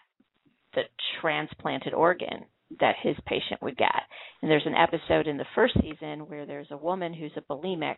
[0.74, 0.82] the
[1.20, 2.44] transplanted organ
[2.80, 4.02] that his patient would get.
[4.40, 7.96] And there's an episode in the first season where there's a woman who's a bulimic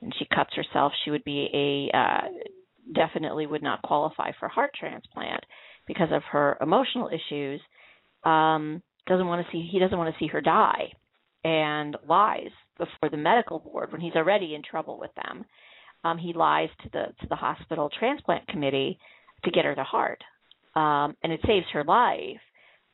[0.00, 0.92] and she cuts herself.
[1.04, 2.28] She would be a uh,
[2.94, 5.44] definitely would not qualify for heart transplant
[5.86, 7.60] because of her emotional issues.
[8.24, 10.92] Um, doesn't want to see he doesn't want to see her die,
[11.44, 15.44] and lies before the medical board when he's already in trouble with them.
[16.04, 18.98] Um, he lies to the to the hospital transplant committee
[19.44, 20.22] to get her the heart,
[20.74, 22.40] um, and it saves her life.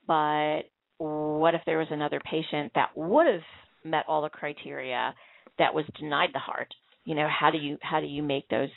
[0.06, 0.62] But
[0.98, 3.42] what if there was another patient that would have
[3.84, 5.14] met all the criteria
[5.58, 6.68] that was denied the heart?
[7.04, 8.70] You know, how do you how do you make those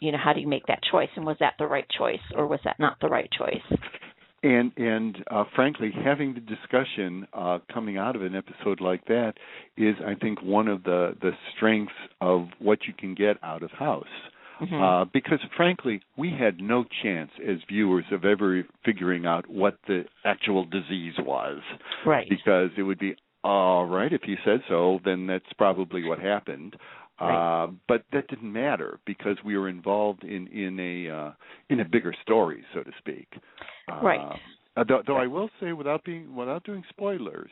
[0.00, 2.46] you know how do you make that choice and was that the right choice or
[2.46, 3.78] was that not the right choice
[4.42, 9.34] And and uh, frankly, having the discussion uh, coming out of an episode like that
[9.76, 13.70] is, I think, one of the the strengths of what you can get out of
[13.70, 14.04] House.
[14.60, 14.74] mm-hmm.
[14.82, 20.04] Uh, because frankly, we had no chance as viewers of ever figuring out what the
[20.24, 21.60] actual disease was.
[22.04, 23.14] right Because it would be
[23.44, 26.76] all right if you said so, then that's probably what happened.
[27.20, 27.64] Right.
[27.64, 31.32] Uh, but that didn't matter because we were involved in in a uh,
[31.68, 33.28] in a bigger story, so to speak.
[33.90, 34.40] Uh, Right.
[34.76, 37.50] uh, though, though I will say, without being without doing spoilers,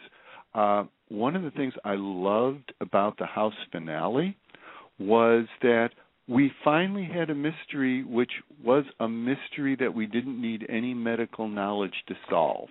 [0.55, 4.37] uh, one of the things I loved about the house finale
[4.99, 5.91] was that
[6.29, 8.31] we finally had a mystery which
[8.63, 12.69] was a mystery that we didn't need any medical knowledge to solve.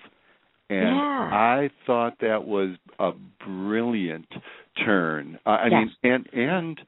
[0.69, 1.29] And Yeah.
[1.31, 3.11] I thought that was a
[3.43, 4.31] brilliant
[4.85, 5.39] turn.
[5.45, 5.89] Uh, I Yes.
[6.03, 6.81] mean, and and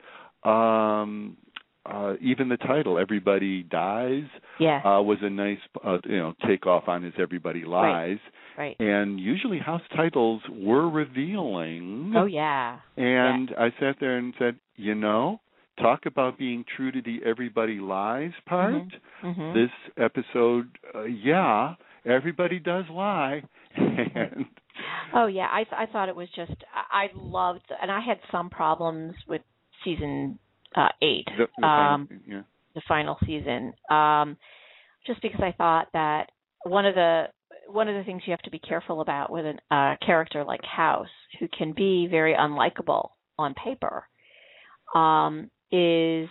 [0.44, 1.38] um,
[1.86, 4.26] uh, even the title, "Everybody Dies,"
[4.60, 4.82] Yeah.
[4.84, 8.20] uh, was a nice, uh, you know, takeoff on his "Everybody Lies."
[8.58, 8.76] right.
[8.80, 8.80] right.
[8.80, 12.14] And usually, house titles were revealing.
[12.16, 12.78] Oh yeah.
[12.98, 15.40] And I sat there and said, you know,
[15.80, 18.84] talk about being true to the "Everybody Lies" part.
[19.24, 19.54] Mhm.
[19.54, 21.76] This episode, uh, yeah,
[22.06, 23.44] everybody does lie,
[23.78, 24.46] and
[25.14, 28.20] Oh yeah, I th- I thought it was just I I loved and I had
[28.32, 29.42] some problems with
[29.84, 30.40] season
[30.76, 31.26] uh 8.
[31.38, 32.42] the, the um final- yeah.
[32.76, 33.74] the final season.
[33.90, 34.38] Um
[35.06, 36.32] just because I thought that
[36.64, 37.26] one of the
[37.68, 40.64] one of the things you have to be careful about with a uh, character like
[40.64, 41.08] House,
[41.40, 44.04] who can be very unlikable on paper,
[44.94, 46.28] um, is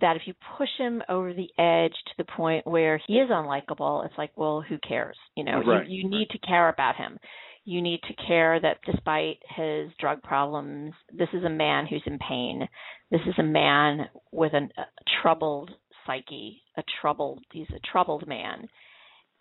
[0.00, 4.04] that if you push him over the edge to the point where he is unlikable,
[4.04, 5.16] it's like, well, who cares?
[5.36, 7.18] You know, Right, you, you need to care about him.
[7.64, 12.18] You need to care that despite his drug problems, this is a man who's in
[12.18, 12.68] pain.
[13.10, 14.82] This is a man with an, a
[15.22, 15.70] troubled
[16.06, 18.68] psyche, a troubled, he's a troubled man.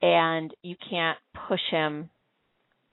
[0.02, 2.10] And you can't push him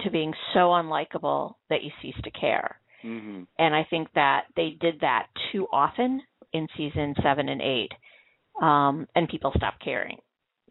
[0.01, 4.77] to being so unlikable that you cease to care hmm and I think that they
[4.79, 6.21] did that too often
[6.53, 7.92] in season seven and eight,
[8.61, 10.18] um, and people stopped caring.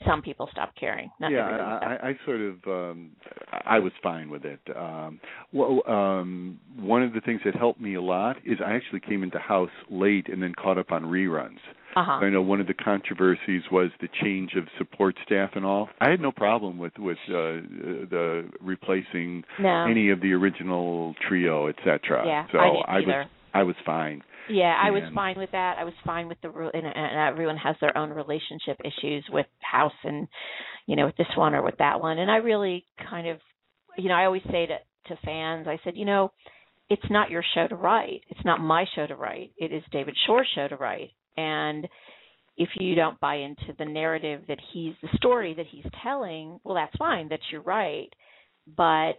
[0.07, 1.11] Some people stopped caring.
[1.19, 1.85] Not yeah, I.
[1.85, 3.11] I, I sort of um
[3.65, 4.61] I was fine with it.
[4.73, 5.19] Um
[5.51, 9.23] well um one of the things that helped me a lot is I actually came
[9.23, 11.59] into house late and then caught up on reruns.
[11.97, 12.11] uh-huh.
[12.13, 15.89] I know one of the controversies was the change of support staff and all.
[15.99, 17.59] I had no problem with with uh,
[18.09, 19.85] the replacing No.
[19.85, 22.23] any of the original trio, etc.
[22.25, 22.57] Yeah, so
[22.87, 24.21] I didn't was I was fine.
[24.49, 25.77] Yeah, I was fine with that.
[25.79, 29.45] I was fine with the rule, and, and everyone has their own relationship issues with
[29.59, 30.27] House and
[30.87, 32.17] you know with this one or with that one.
[32.17, 33.37] And I really kind of,
[33.97, 34.77] you know, I always say to
[35.07, 36.31] to fans, I said, you know,
[36.89, 38.21] it's not your show to write.
[38.29, 39.51] It's not my show to write.
[39.57, 41.11] It is David Shore's show to write.
[41.37, 41.87] And
[42.57, 46.75] if you don't buy into the narrative that he's the story that he's telling, well,
[46.75, 47.29] that's fine.
[47.29, 48.09] That's your right.
[48.75, 49.13] But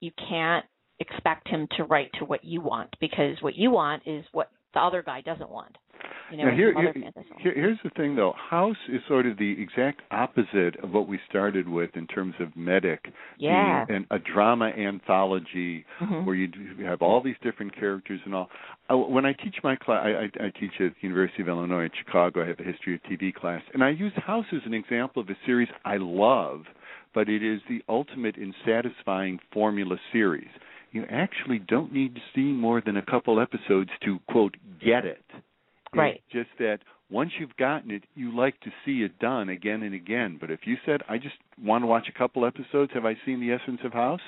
[0.00, 0.64] you can't
[1.00, 4.80] expect him to write to what you want because what you want is what the
[4.80, 5.76] other guy doesn't want.
[6.30, 7.42] You know, now here, here, fans doesn't want.
[7.42, 8.32] here- here's the thing though.
[8.32, 12.56] House is sort of the exact opposite of what we started with in terms of
[12.56, 13.84] Medic yeah.
[13.84, 16.24] being an, a drama anthology Mhm.
[16.24, 18.50] where you do have all these different characters and all.
[18.88, 20.10] I, when I teach my class, I,
[20.42, 22.42] I, I teach at the University of Illinois in Chicago.
[22.42, 25.28] I have a history of TV class, and I use House as an example of
[25.30, 26.62] a series I love,
[27.12, 30.48] but it is the ultimate in satisfying formula series.
[30.94, 35.24] You actually don't need to see more than a couple episodes to quote get it.
[35.92, 36.14] Right.
[36.14, 36.78] It's just that
[37.10, 40.38] once you've gotten it, you like to see it done again and again.
[40.40, 43.40] But if you said, I just want to watch a couple episodes, have I seen
[43.40, 44.20] the essence of House?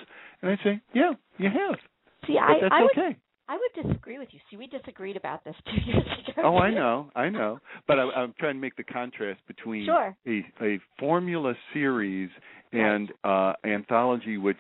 [0.42, 1.78] And I'd say, yeah, you have.
[2.26, 3.16] See, I that's I would okay.
[3.48, 4.40] I would disagree with you.
[4.50, 6.42] See, we disagreed about this two years ago.
[6.44, 7.60] Oh, I know, I know.
[7.86, 10.16] But I, I'm trying to make the contrast between Sure.
[10.26, 12.28] a, a formula series
[12.72, 14.56] and uh, anthology, which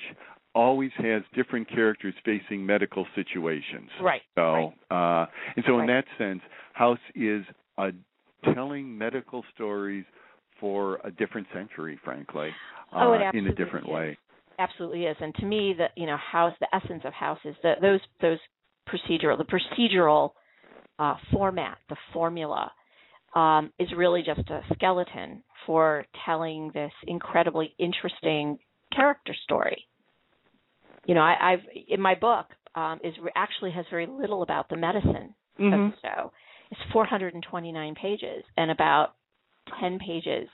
[0.56, 3.90] always has different characters facing medical situations.
[4.02, 4.22] Right.
[4.36, 5.22] So, right.
[5.22, 6.04] uh, and so in Right.
[6.04, 6.40] that sense,
[6.72, 7.44] House is
[7.76, 7.90] uh,
[8.54, 10.06] telling medical stories
[10.58, 12.50] for a different century, frankly,
[12.92, 13.92] uh, Oh, it in a different is.
[13.92, 14.18] way.
[14.58, 15.16] absolutely is.
[15.20, 18.38] And to me, the you know house, the essence of house is that those those
[18.88, 20.30] procedural, the procedural
[20.98, 22.72] uh, format, the formula,
[23.34, 28.58] um, is really just a skeleton for telling this incredibly interesting
[28.94, 29.86] character story.
[31.06, 34.76] You know, I, I've in my book um, is actually has very little about the
[34.76, 36.32] medicine of the show.
[36.70, 39.14] It's 429 pages and about
[39.80, 40.48] 10 pages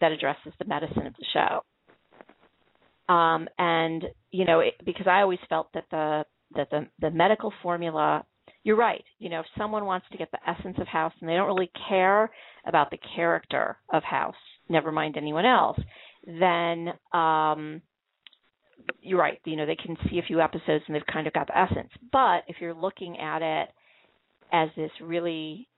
[0.00, 3.12] that addresses the medicine of the show.
[3.12, 7.52] Um, and you know, it, because I always felt that the that the the medical
[7.62, 8.24] formula,
[8.62, 9.04] you're right.
[9.18, 11.70] You know, if someone wants to get the essence of House and they don't really
[11.88, 12.30] care
[12.64, 14.34] about the character of House,
[14.68, 15.78] never mind anyone else,
[16.26, 17.82] then um,
[19.00, 19.40] you're right.
[19.44, 21.90] You know, they can see a few episodes and they've kind of got the essence.
[22.12, 23.68] But if you're looking at it
[24.52, 25.68] as this really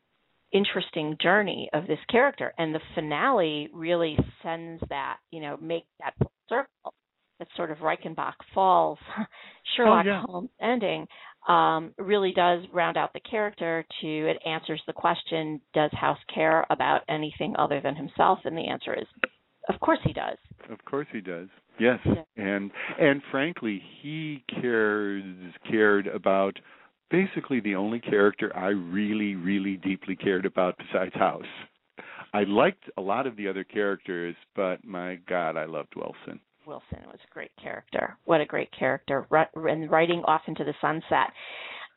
[0.52, 6.14] interesting journey of this character and the finale really sends that you know make that
[6.48, 6.94] circle
[7.38, 8.98] that sort of Reichenbach Falls
[9.76, 10.22] Sherlock yeah.
[10.24, 11.06] Holmes ending
[11.48, 16.64] um, really does round out the character to it answers the question does House care
[16.70, 19.06] about anything other than himself and the answer is
[19.68, 20.38] of course he does
[20.70, 21.48] Of course he does.
[21.78, 21.98] Yes,
[22.36, 25.22] and and frankly, he cares
[25.70, 26.58] cared about
[27.10, 31.44] basically the only character I really, really deeply cared about besides House.
[32.32, 36.40] I liked a lot of the other characters, but my God, I loved Wilson.
[36.66, 38.16] Wilson was a great character.
[38.24, 39.26] What a great character.
[39.54, 41.32] And riding off into the sunset.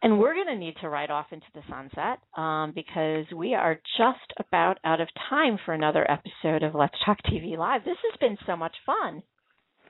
[0.02, 3.82] And we're going to need to ride off into the sunset um, because we are
[3.98, 7.84] just about out of time for another episode of Let's Talk TV Live.
[7.84, 9.22] This has been so much fun.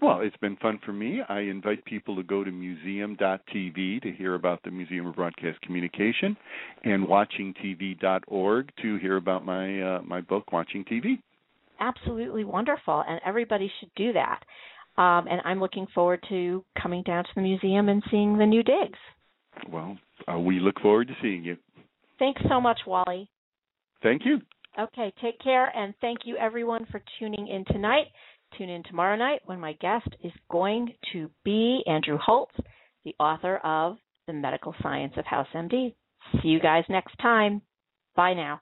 [0.01, 1.21] Well, it's been fun for me.
[1.27, 6.37] I invite people to go to museum.tv to hear about the Museum of Broadcast Communication
[6.85, 11.19] and watchingtv.org to hear about my uh, my book Watching TV.
[11.81, 14.39] Absolutely wonderful, and everybody should do that.
[15.01, 18.63] Um, and I'm looking forward to coming down to the museum and seeing the new
[18.63, 18.99] digs.
[19.69, 19.97] Well,
[20.31, 21.57] uh, we look forward to seeing you.
[22.19, 23.29] Thanks so much, Wally.
[24.01, 24.39] Thank you.
[24.79, 28.07] Okay, take care, and thank you everyone for tuning in tonight.
[28.57, 32.55] Tune in tomorrow night when my guest is going to be Andrew Holtz,
[33.05, 33.97] the author of
[34.27, 35.93] The Medical Science of House MD.
[36.41, 37.61] See you guys next time.
[38.15, 38.61] Bye now.